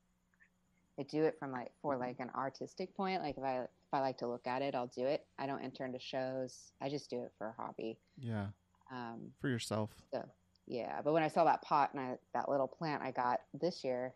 [0.99, 3.23] I do it from like for like an artistic point.
[3.23, 5.27] Like if I if I like to look at it, I'll do it.
[5.39, 6.73] I don't enter into shows.
[6.81, 7.99] I just do it for a hobby.
[8.19, 8.49] Yeah.
[8.91, 9.91] Um For yourself.
[10.67, 13.85] yeah, but when I saw that pot and I, that little plant I got this
[13.85, 14.15] year,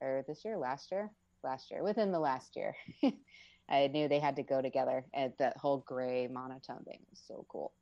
[0.00, 1.10] or this year, last year,
[1.42, 2.76] last year, within the last year,
[3.68, 5.04] I knew they had to go together.
[5.12, 7.72] And that whole gray monotone thing was so cool.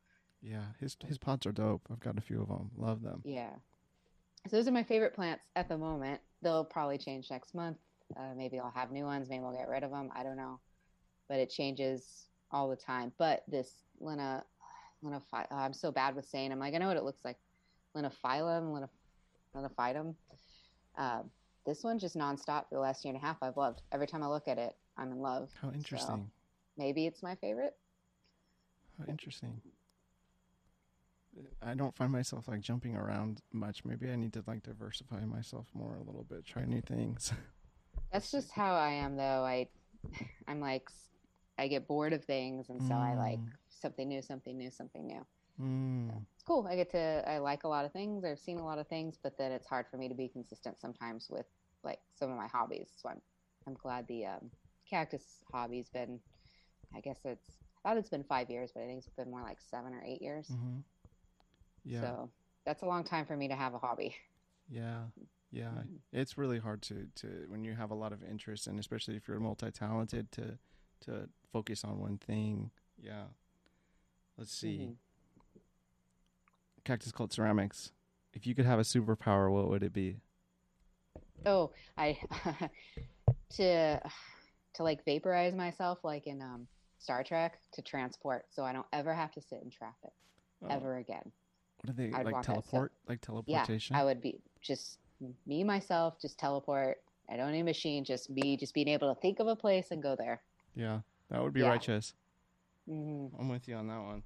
[0.43, 0.64] Yeah.
[0.80, 1.82] His his pots are dope.
[1.91, 2.70] I've got a few of them.
[2.76, 3.22] Love them.
[3.24, 3.51] Yeah.
[4.49, 6.20] So those are my favorite plants at the moment.
[6.43, 7.78] they'll probably change next month.
[8.16, 9.28] Uh, maybe I'll have new ones.
[9.28, 10.11] Maybe I'll get rid of them.
[10.14, 10.61] I don't know,
[11.28, 13.12] but it changes all the time.
[13.18, 14.45] But this Lina,
[15.03, 16.53] Lina, oh, I'm so bad with saying.
[16.53, 17.37] I'm like, I know what it looks like.
[17.97, 18.89] Lenophyllum, Lina,
[19.57, 20.14] Linophytum.
[20.97, 21.22] Uh,
[21.64, 23.39] this one just nonstop for the last year and a half.
[23.43, 23.82] I've loved.
[23.91, 25.51] Every time I look at it, I'm in love.
[25.61, 26.07] How interesting.
[26.09, 26.26] So
[26.78, 27.74] maybe it's my favorite.
[28.99, 29.61] How interesting.
[31.62, 33.84] I don't find myself like jumping around much.
[33.84, 37.32] Maybe I need to like diversify myself more a little bit, try new things.
[38.12, 39.45] That's just how I am though.
[39.45, 39.68] I
[40.49, 40.89] I'm like
[41.59, 42.99] I get bored of things and so mm.
[42.99, 45.26] I like something new, something new, something new.
[45.61, 46.11] Mm.
[46.11, 46.66] So it's cool.
[46.68, 48.24] I get to I like a lot of things.
[48.24, 50.80] I've seen a lot of things, but then it's hard for me to be consistent
[50.80, 51.47] sometimes with
[51.82, 52.89] like some of my hobbies.
[52.97, 53.20] So I'm
[53.66, 54.51] I'm glad the um,
[54.89, 56.20] cactus hobby's been
[56.95, 57.49] I guess it's
[57.84, 60.03] I thought it's been five years, but I think it's been more like seven or
[60.05, 60.49] eight years.
[60.49, 60.78] Mm-hmm.
[61.87, 62.01] Yeah.
[62.01, 62.30] So
[62.64, 64.14] that's a long time for me to have a hobby.
[64.68, 65.05] Yeah.
[65.53, 65.64] Yeah.
[65.66, 65.97] Mm-hmm.
[66.12, 69.28] It's really hard to, to when you have a lot of interest and especially if
[69.28, 70.59] you're multi talented to
[71.03, 72.70] to focus on one thing.
[73.01, 73.24] Yeah.
[74.37, 74.78] Let's see.
[74.78, 74.93] Mm-hmm.
[76.84, 77.93] Cactus Cult Ceramics.
[78.32, 80.16] If you could have a superpower, what would it be?
[81.45, 82.18] Oh, I
[83.57, 84.01] to
[84.74, 86.66] to like vaporize myself like in um
[86.99, 90.12] Star Trek to transport so I don't ever have to sit in traffic
[90.62, 90.68] oh.
[90.68, 91.30] ever again.
[91.87, 92.93] What are they I'd like teleport?
[92.93, 93.95] So, like teleportation?
[93.95, 94.99] Yeah, I would be just
[95.47, 96.99] me myself, just teleport.
[97.30, 99.93] I don't need a machine, just me, just being able to think of a place
[99.93, 100.43] and go there.
[100.74, 101.68] Yeah, that would be yeah.
[101.68, 102.14] righteous.
[102.91, 103.41] Mm-hmm.
[103.41, 104.22] I'm with you on that one.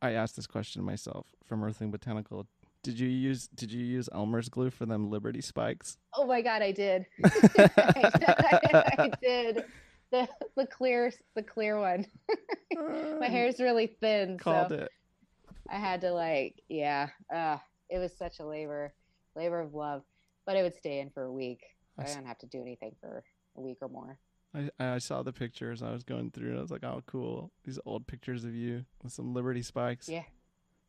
[0.00, 2.46] I asked this question myself from Earthling Botanical.
[2.82, 5.98] Did you use Did you use Elmer's glue for them Liberty spikes?
[6.14, 7.04] Oh my god, I did.
[7.24, 7.30] I,
[7.76, 9.64] I, I did
[10.10, 12.06] the the clear the clear one.
[13.20, 14.38] my hair's really thin.
[14.38, 14.74] Called so.
[14.76, 14.92] it.
[15.68, 17.58] I had to like, yeah, uh,
[17.88, 18.92] it was such a labor,
[19.36, 20.02] labor of love.
[20.46, 21.62] But it would stay in for a week.
[21.98, 23.22] I, I didn't have to do anything for
[23.56, 24.18] a week or more.
[24.54, 25.82] I, I saw the pictures.
[25.82, 27.52] I was going through, and I was like, "Oh, cool!
[27.64, 30.22] These old pictures of you with some Liberty spikes." Yeah.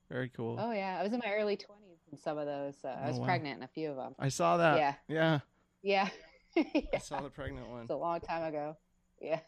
[0.09, 0.57] Very cool.
[0.59, 2.75] Oh yeah, I was in my early twenties in some of those.
[2.83, 3.25] Uh, I was oh, wow.
[3.25, 4.15] pregnant in a few of them.
[4.17, 4.77] I saw that.
[4.77, 4.93] Yeah.
[5.07, 5.39] Yeah.
[5.81, 6.09] Yeah.
[6.73, 6.81] yeah.
[6.93, 7.81] I saw the pregnant one.
[7.81, 8.77] It's a long time ago.
[9.21, 9.39] Yeah.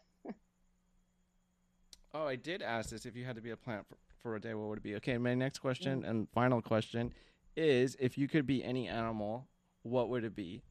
[2.14, 3.06] oh, I did ask this.
[3.06, 3.88] If you had to be a plant
[4.22, 4.96] for, a day, what would it be?
[4.96, 6.10] Okay, my next question mm.
[6.10, 7.14] and final question
[7.56, 9.48] is if you could be any animal,
[9.84, 10.62] what would it be?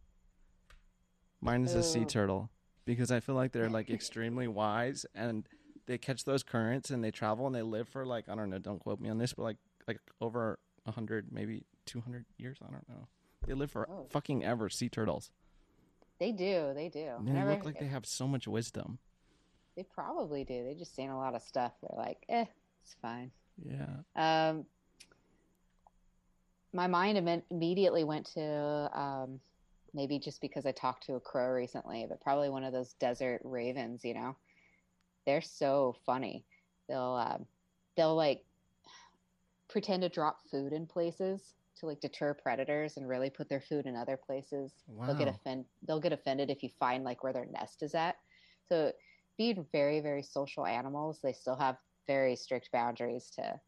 [1.40, 2.50] Mine is a sea turtle
[2.84, 5.46] because I feel like they're like extremely wise and
[5.86, 8.58] they catch those currents and they travel and they live for like I don't know,
[8.58, 9.56] don't quote me on this, but like
[9.88, 12.58] like over a hundred, maybe two hundred years.
[12.62, 13.08] I don't know.
[13.46, 14.06] They live for oh.
[14.10, 14.68] fucking ever.
[14.68, 15.30] Sea turtles.
[16.18, 16.72] They do.
[16.74, 17.12] They do.
[17.18, 18.98] And they look like they have so much wisdom.
[19.76, 20.64] They probably do.
[20.64, 21.72] They just seen a lot of stuff.
[21.80, 22.44] They're like, eh,
[22.90, 23.30] it's fine.
[23.64, 23.96] Yeah.
[24.16, 24.64] Um,
[26.72, 29.40] my mind Im- immediately went to um,
[29.94, 33.40] maybe just because I talked to a crow recently, but probably one of those desert
[33.44, 34.04] ravens.
[34.04, 34.36] You know,
[35.26, 36.44] they're so funny.
[36.88, 37.46] They'll um,
[37.96, 38.44] they'll like
[39.68, 43.86] pretend to drop food in places to like deter predators and really put their food
[43.86, 44.72] in other places.
[44.88, 45.06] Wow.
[45.06, 48.16] They'll get offend they'll get offended if you find like where their nest is at.
[48.68, 48.92] So
[49.38, 51.76] being very very social animals, they still have
[52.10, 53.60] very strict boundaries to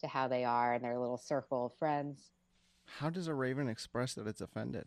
[0.00, 2.32] to how they are and their little circle of friends.
[2.98, 4.86] How does a raven express that it's offended?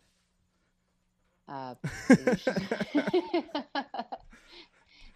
[1.48, 1.76] Uh,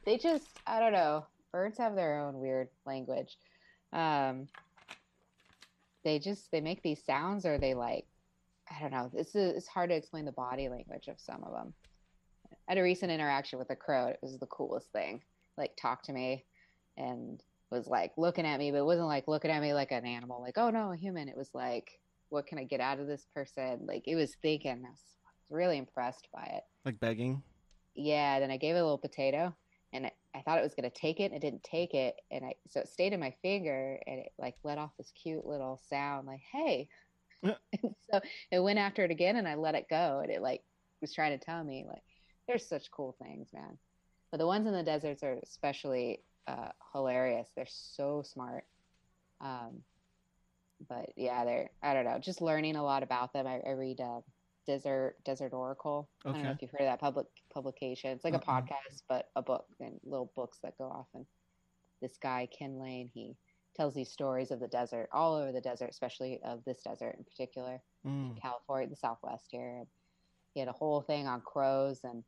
[0.06, 1.26] they just I don't know.
[1.52, 3.38] Birds have their own weird language.
[3.92, 4.48] Um,
[6.06, 8.06] they just they make these sounds or they like
[8.72, 9.12] I don't know.
[9.18, 11.74] Is it's hard to explain the body language of some of them.
[12.70, 14.08] I had a recent interaction with a crow.
[14.08, 15.22] It was the coolest thing.
[15.58, 16.46] Like talk to me
[16.98, 20.06] and was like looking at me, but it wasn't like looking at me like an
[20.06, 21.30] animal, like, oh no, a human.
[21.30, 22.00] It was like,
[22.30, 23.86] what can I get out of this person?
[23.86, 24.84] Like it was thinking.
[24.86, 26.64] I was, I was really impressed by it.
[26.84, 27.42] Like begging?
[27.96, 28.40] Yeah.
[28.40, 29.54] Then I gave it a little potato
[29.94, 31.32] and it, I thought it was going to take it.
[31.32, 32.16] And it didn't take it.
[32.32, 35.46] And I, so it stayed in my finger and it like let off this cute
[35.46, 36.88] little sound like, hey.
[37.44, 38.20] so
[38.52, 40.20] it went after it again and I let it go.
[40.22, 40.62] And it like
[41.02, 42.04] was trying to tell me like,
[42.48, 43.78] there's such cool things, man.
[44.32, 47.48] But the ones in the deserts are especially uh, hilarious.
[47.56, 48.66] They're so smart.
[49.42, 49.82] Um,
[50.88, 53.48] but yeah, they're I don't know, just learning a lot about them.
[53.48, 54.22] I, I read uh,
[54.66, 56.10] Desert Desert Oracle.
[56.26, 56.32] Okay.
[56.32, 58.12] I don't know if you've heard of that public publication.
[58.12, 61.08] It's like uh a podcast, but a book and little books that go off.
[61.14, 61.26] And
[62.02, 63.36] this guy Ken Layne, he
[63.76, 67.24] tells these stories of the desert, all over the desert, especially of this desert in
[67.24, 68.40] particular, mm.
[68.42, 69.78] California, the Southwest here.
[69.80, 69.88] And
[70.54, 72.24] he had a whole thing on crows and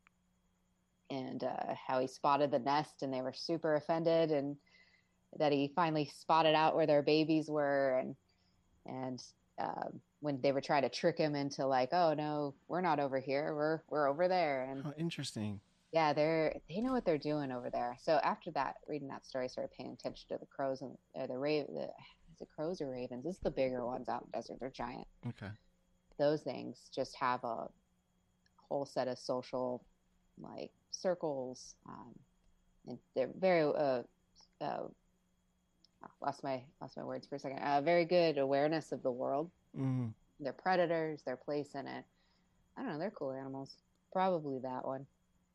[1.10, 4.58] and uh, how he spotted the nest and they were super offended and
[5.40, 8.16] that he finally spotted out where their babies were and
[8.86, 9.24] and
[9.60, 13.20] um, when they were trying to trick him into like, oh no, we're not over
[13.20, 15.60] here, we're we're over there, and Oh, interesting.
[15.92, 17.98] yeah, they're they know what they're doing over there.
[18.02, 21.28] So after that, reading that story, I started paying attention to the crows and or
[21.28, 21.74] the raven.
[21.74, 23.24] The, is it crows or ravens?
[23.26, 24.58] This is the bigger ones out in the desert.
[24.60, 25.08] They're giant.
[25.28, 25.52] Okay.
[26.20, 27.68] Those things just have a
[28.70, 29.84] whole set of social
[30.40, 30.72] like
[31.02, 32.14] circles, um,
[32.88, 34.04] and they're very uh,
[34.62, 34.88] uh,
[36.22, 37.60] lost my lost my words for a second.
[37.60, 39.50] Uh, very good awareness of the world.
[39.78, 40.14] Mm.
[40.40, 42.06] Their predators, their place in it.
[42.78, 43.00] I don't know.
[43.00, 43.76] They're cool animals.
[44.12, 45.06] Probably that one.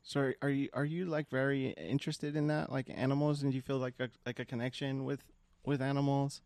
[0.03, 3.63] So are you are you like very interested in that, like animals, and do you
[3.63, 5.23] feel like a like a connection with
[5.65, 6.43] with animals?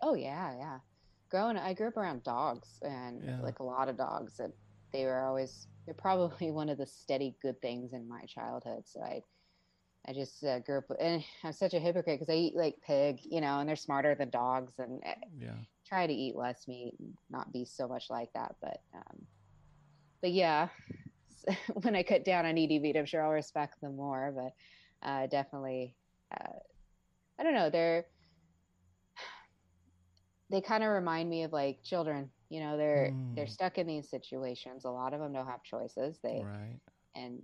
[0.00, 0.78] Oh yeah, yeah.
[1.30, 3.40] Growing, I grew up around dogs and Yeah.
[3.40, 4.52] like a lot of dogs, and
[4.92, 8.84] they were always they're probably one of the steady good things in my childhood.
[8.86, 9.22] So I,
[10.06, 13.20] I just uh, grew up, and I'm such a hypocrite because I eat like pig,
[13.22, 15.02] you know, and they're smarter than dogs, and
[15.38, 15.56] Yeah.
[15.86, 18.54] try to eat less meat, and not be so much like that.
[18.60, 19.26] But, um,
[20.20, 20.68] but yeah,
[21.82, 24.32] when I cut down on eating meat, I'm sure I'll respect them more.
[24.34, 25.96] But uh, definitely,
[26.32, 26.58] uh,
[27.38, 27.70] I don't know.
[27.70, 28.06] They're
[30.50, 32.30] they kind of remind me of like children.
[32.54, 33.50] You know, they're they're Mm.
[33.50, 34.84] stuck in these situations.
[34.84, 36.20] A lot of them don't have choices.
[36.22, 36.80] They Right.
[37.16, 37.42] and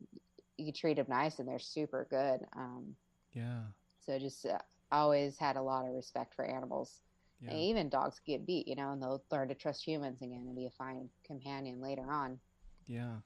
[0.56, 2.46] you treat them nice, and they're super good.
[2.56, 2.96] Um,
[3.32, 3.72] Yeah.
[4.06, 4.58] so just uh,
[4.92, 7.02] always had a lot of respect for animals.
[7.40, 7.50] Yeah.
[7.50, 10.54] And even dogs get beat, you know, and they'll learn to trust humans again and
[10.54, 12.38] be a fine companion later on.
[12.86, 13.16] Yeah.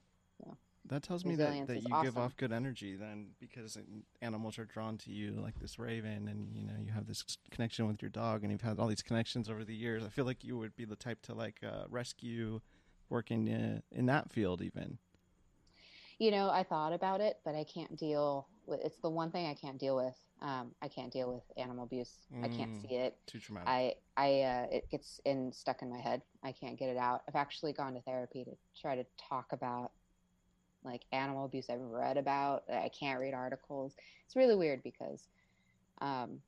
[0.45, 0.53] Yeah.
[0.87, 3.77] That tells me that, that you give off good energy then because
[4.21, 7.87] animals are drawn to you like this raven and you know you have this connection
[7.87, 10.03] with your dog and you've had all these connections over the years.
[10.03, 12.61] I feel like you would be the type to like uh, rescue
[13.09, 14.99] working in uh, in that field even.
[16.19, 19.47] You know, I thought about it, but I can't deal with it's the one thing
[19.47, 20.15] I can't deal with.
[20.41, 22.13] Um, I can't deal with animal abuse.
[22.43, 22.81] I can't Mm.
[22.81, 23.17] see it.
[23.25, 23.69] Too traumatic.
[23.69, 26.21] I, I, uh, it gets in stuck in my head.
[26.43, 27.23] I can't get it out.
[27.27, 29.91] I've actually gone to therapy to try to talk about
[30.85, 32.63] like animal abuse I've read about.
[32.69, 33.95] I can't read articles.
[34.25, 35.27] It's really weird because,
[36.01, 36.39] um,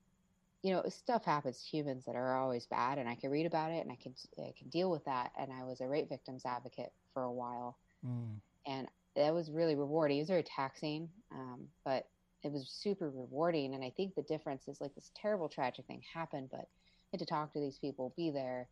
[0.64, 3.72] you know, stuff happens to humans that are always bad, and I can read about
[3.72, 5.32] it and I can I can deal with that.
[5.38, 8.40] And I was a rape victims advocate for a while, Mm.
[8.66, 10.18] and that was really rewarding.
[10.18, 12.08] It was very taxing, um, but
[12.44, 13.74] it was super rewarding.
[13.74, 17.20] And I think the difference is like this terrible, tragic thing happened, but I had
[17.20, 18.70] to talk to these people, be there,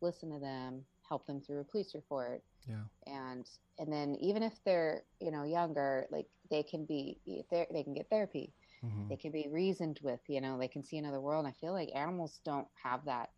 [0.00, 2.84] listen to them, help them through a police report, Yeah.
[3.06, 3.48] and
[3.78, 7.94] and then even if they're you know younger, like they can be they they can
[7.94, 9.10] get therapy, Mhm.
[9.10, 11.44] they can be reasoned with, you know, they can see another world.
[11.46, 13.30] And I feel like animals don't have that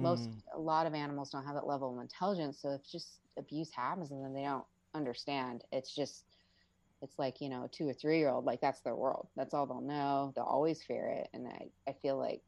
[0.00, 0.42] most Mm.
[0.54, 4.10] a lot of animals don't have that level of intelligence so if just abuse happens
[4.10, 6.26] and then they don't understand it's just
[7.02, 9.54] it's like you know a two or three year old like that's their world that's
[9.54, 12.42] all they'll know they'll always fear it and i i feel like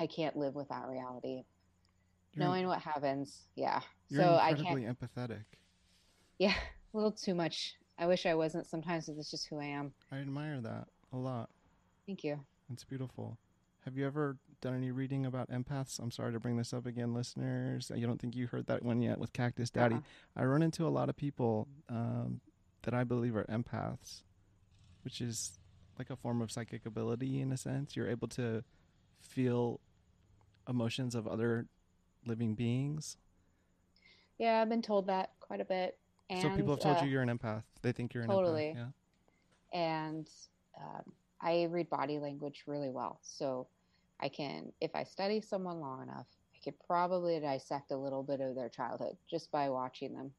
[0.00, 1.44] i can't live with that reality
[2.34, 3.80] You're, knowing what happens yeah
[4.14, 5.44] so i can't empathetic.
[6.38, 6.54] yeah
[6.94, 9.92] a little too much i wish i wasn't sometimes but it's just who i am
[10.12, 11.48] I admire that a lot.
[12.06, 12.40] thank you
[12.72, 13.38] It's beautiful.
[13.84, 15.98] Have you ever done any reading about empaths?
[15.98, 17.90] I'm sorry to bring this up again, listeners.
[17.94, 19.94] You don't think you heard that one yet with Cactus Daddy.
[19.94, 20.02] Uh-uh.
[20.42, 22.40] I run into a lot of people um,
[22.82, 24.22] that I believe are empaths,
[25.04, 25.58] which is
[25.98, 27.96] like a form of psychic ability in a sense.
[27.96, 28.62] You're able to
[29.20, 29.80] feel
[30.68, 31.66] emotions of other
[32.28, 33.16] living beings.
[34.38, 35.98] yeah i've been told that quite a bit
[36.30, 37.62] and so people have told uh, you you're an empath.
[37.82, 38.74] They think you're an totally.
[38.76, 38.92] empath.
[39.72, 39.80] Yeah.
[40.04, 40.28] and
[40.78, 43.18] um, I read body language really well.
[43.22, 43.66] So
[44.20, 48.40] I can, if I study someone long enough, I could probably dissect a little bit
[48.40, 50.32] of their childhood just by watching them.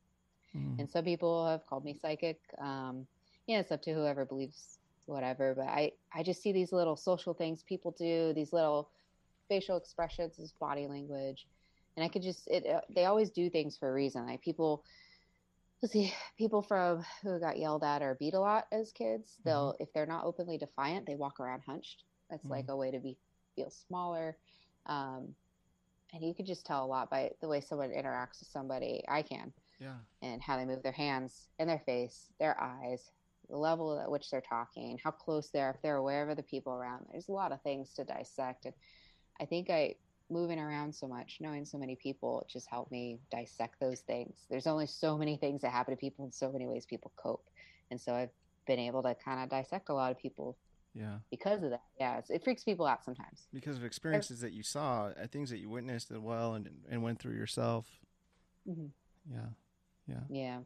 [0.56, 0.80] Mm.
[0.80, 2.40] And some people have called me psychic.
[2.60, 3.08] Um,
[3.48, 5.56] yeah, it's up to whoever believes whatever.
[5.56, 8.90] But I, I just see these little social things people do, these little
[9.48, 11.48] facial expressions, this body language,
[11.96, 12.66] and I could just it.
[12.68, 14.26] Uh, they always do things for a reason.
[14.26, 14.84] Like people,
[15.82, 19.38] let's see, people from who got yelled at or beat a lot as kids.
[19.46, 22.04] They'll if they're not openly defiant, they walk around hunched.
[22.30, 23.18] That's like a way to be
[23.56, 24.38] feel smaller.
[24.86, 25.36] Um,
[26.14, 29.04] and you can just tell a lot by the way someone interacts with somebody.
[29.08, 29.98] I can Yeah.
[30.22, 33.12] and how they move their hands and their face, their eyes,
[33.50, 36.44] the level at which they're talking, how close they are, if they're aware of the
[36.44, 37.06] people around.
[37.12, 38.66] There's a lot of things to dissect.
[38.66, 38.74] And
[39.40, 39.96] I think I,
[40.30, 44.46] moving around so much, knowing so many people, it just helped me dissect those things.
[44.50, 47.50] There's only so many things that happen to people and so many ways people cope.
[47.92, 48.30] And so I've
[48.68, 50.58] been able to kind of dissect a lot of people
[50.94, 51.20] Yeah.
[51.32, 51.82] because of that.
[52.00, 53.48] Yeah, it freaks people out sometimes.
[53.54, 57.02] Because of experiences that you saw, uh, things that you witnessed as well and, and
[57.02, 58.00] went through yourself.
[58.68, 58.92] Mhm.
[59.32, 59.50] Yeah.
[60.08, 60.24] Yeah.
[60.30, 60.60] Yeah.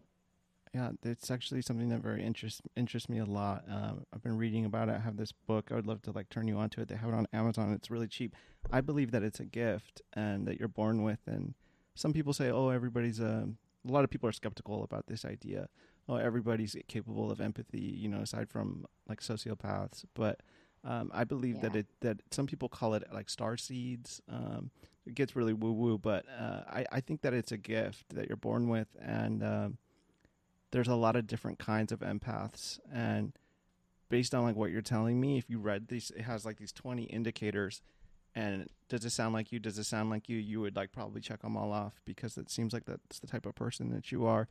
[0.73, 3.63] Yeah, it's actually something that very interests interests me a lot.
[3.69, 4.95] Um, I've been reading about it.
[4.95, 5.67] I have this book.
[5.71, 6.87] I would love to like turn you on to it.
[6.87, 7.73] They have it on Amazon.
[7.73, 8.35] It's really cheap.
[8.71, 11.53] I believe that it's a gift and that you're born with, and
[11.93, 13.57] some people say, oh, everybody's um,
[13.87, 15.69] a lot of people are skeptical about this idea.
[16.09, 20.05] Oh, everybody's capable of empathy, you know, aside from like sociopaths.
[20.15, 20.39] But
[20.83, 24.21] um, I believe that it that some people call it like star seeds.
[24.27, 24.71] Um,
[25.05, 28.27] it gets really woo woo, but uh, I I think that it's a gift that
[28.27, 29.77] you're born with, and um,
[30.73, 33.31] there's a lot of different kinds of empaths, and
[34.09, 36.71] based on like what you're telling me, if you read these, it has like these
[36.73, 37.81] 20 indicators.
[38.35, 39.59] And does it sound like you?
[39.59, 40.37] Does it sound like you?
[40.37, 43.45] You would like probably check them all off because it seems like that's the type
[43.45, 44.47] of person that you are,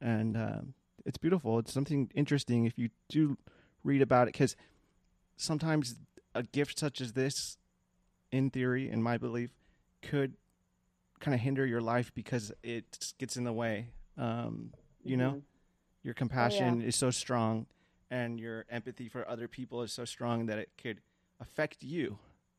[0.00, 0.74] and um,
[1.04, 1.58] it's beautiful.
[1.58, 3.36] It's something interesting if you do
[3.84, 4.56] read about it because
[5.36, 5.96] sometimes
[6.34, 7.58] a gift such as this,
[8.32, 9.50] in theory, in my belief,
[10.00, 10.34] could
[11.20, 13.88] kind of hinder your life because it gets in the way.
[14.16, 14.72] Um,
[15.04, 15.42] you know, Mhm.
[16.06, 17.66] Your oh, compassion is so strong,
[18.12, 21.00] and your empathy for other people is so strong that it could
[21.40, 22.16] affect you,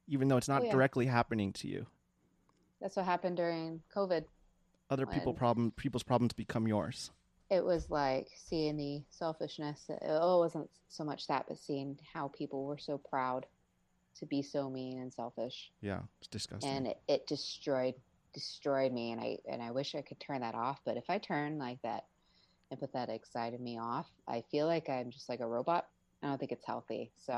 [0.07, 0.71] even though it's not Oh, yeah.
[0.73, 1.87] directly happening to you.
[2.81, 4.25] That's what happened during COVID.
[4.89, 7.11] Other people problem people's problems become yours.
[7.49, 9.85] It was like seeing the selfishness.
[9.87, 13.45] It, oh, it wasn't so much that, but seeing how people were so proud
[14.19, 16.69] to be so mean and selfish, Yeah, it's disgusting.
[16.69, 17.95] and it, it destroyed
[18.33, 19.13] destroyed me.
[19.13, 20.81] And I and I wish I could turn that off.
[20.83, 22.05] But if I turn like that
[22.73, 25.87] empathetic side of me off, I feel like I'm just like a robot.
[26.21, 27.11] I don't think it's healthy.
[27.17, 27.33] So,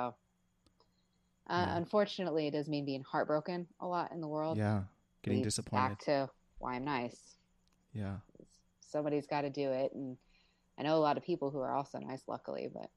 [1.48, 1.78] uh, Yeah.
[1.78, 4.58] unfortunately, it does mean being heartbroken a lot in the world.
[4.58, 4.84] yeah,
[5.22, 5.90] getting leads disappointed.
[5.90, 7.38] Back to why I'm nice.
[7.94, 8.20] Yeah,
[8.82, 10.18] Somebody's got to do it, and
[10.78, 12.68] I know a lot of people who are also nice, luckily.
[12.74, 12.90] But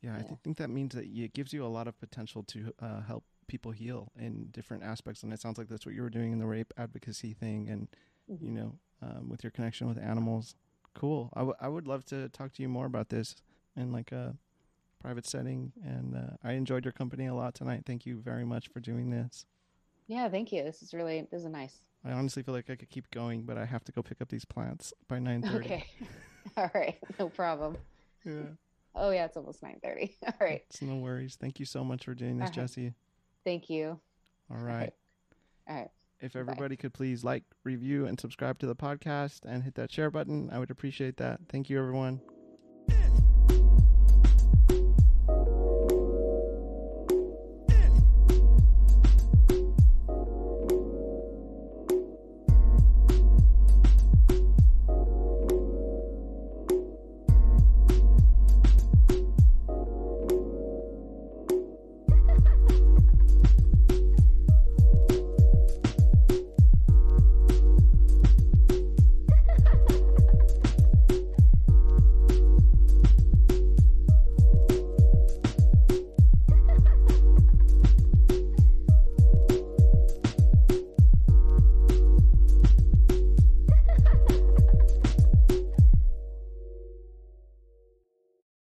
[0.00, 0.14] yeah.
[0.14, 0.22] I Yeah.
[0.24, 3.24] thi- think that means that it gives you a lot of potential to uh, help
[3.48, 6.38] people heal in different aspects, and it sounds like that's what you were doing in
[6.38, 7.88] the rape advocacy thing, and
[8.30, 8.44] mm-hmm.
[8.46, 10.54] you know, um, with your connection with animals.
[10.94, 11.30] Cool.
[11.34, 13.36] I, w- I would love to talk to you more about this
[13.76, 14.36] in like a
[15.00, 17.82] private setting, and uh, I enjoyed your company a lot tonight.
[17.86, 19.46] Thank you very much for doing this.
[20.06, 20.62] yeah, thank you.
[20.62, 21.80] This is really this is nice.
[22.04, 24.28] I honestly feel like I could keep going, but I have to go pick up
[24.28, 25.66] these plants by nine thirty.
[25.66, 25.84] Okay,
[26.56, 27.76] all right, no problem.
[28.24, 28.50] Yeah.
[28.94, 30.16] Oh yeah, it's almost nine thirty.
[30.26, 31.36] All right, It's no worries.
[31.40, 32.60] Thank you so much for doing this, Uh-huh.
[32.62, 32.92] Jesse.
[33.44, 33.98] thank you.
[34.50, 34.92] All right.
[35.68, 35.90] All right.
[36.22, 36.40] If Bye.
[36.40, 40.48] everybody could please like, review, and subscribe to the podcast and hit that share button,
[40.50, 41.40] I would appreciate that.
[41.50, 42.22] Thank you, everyone.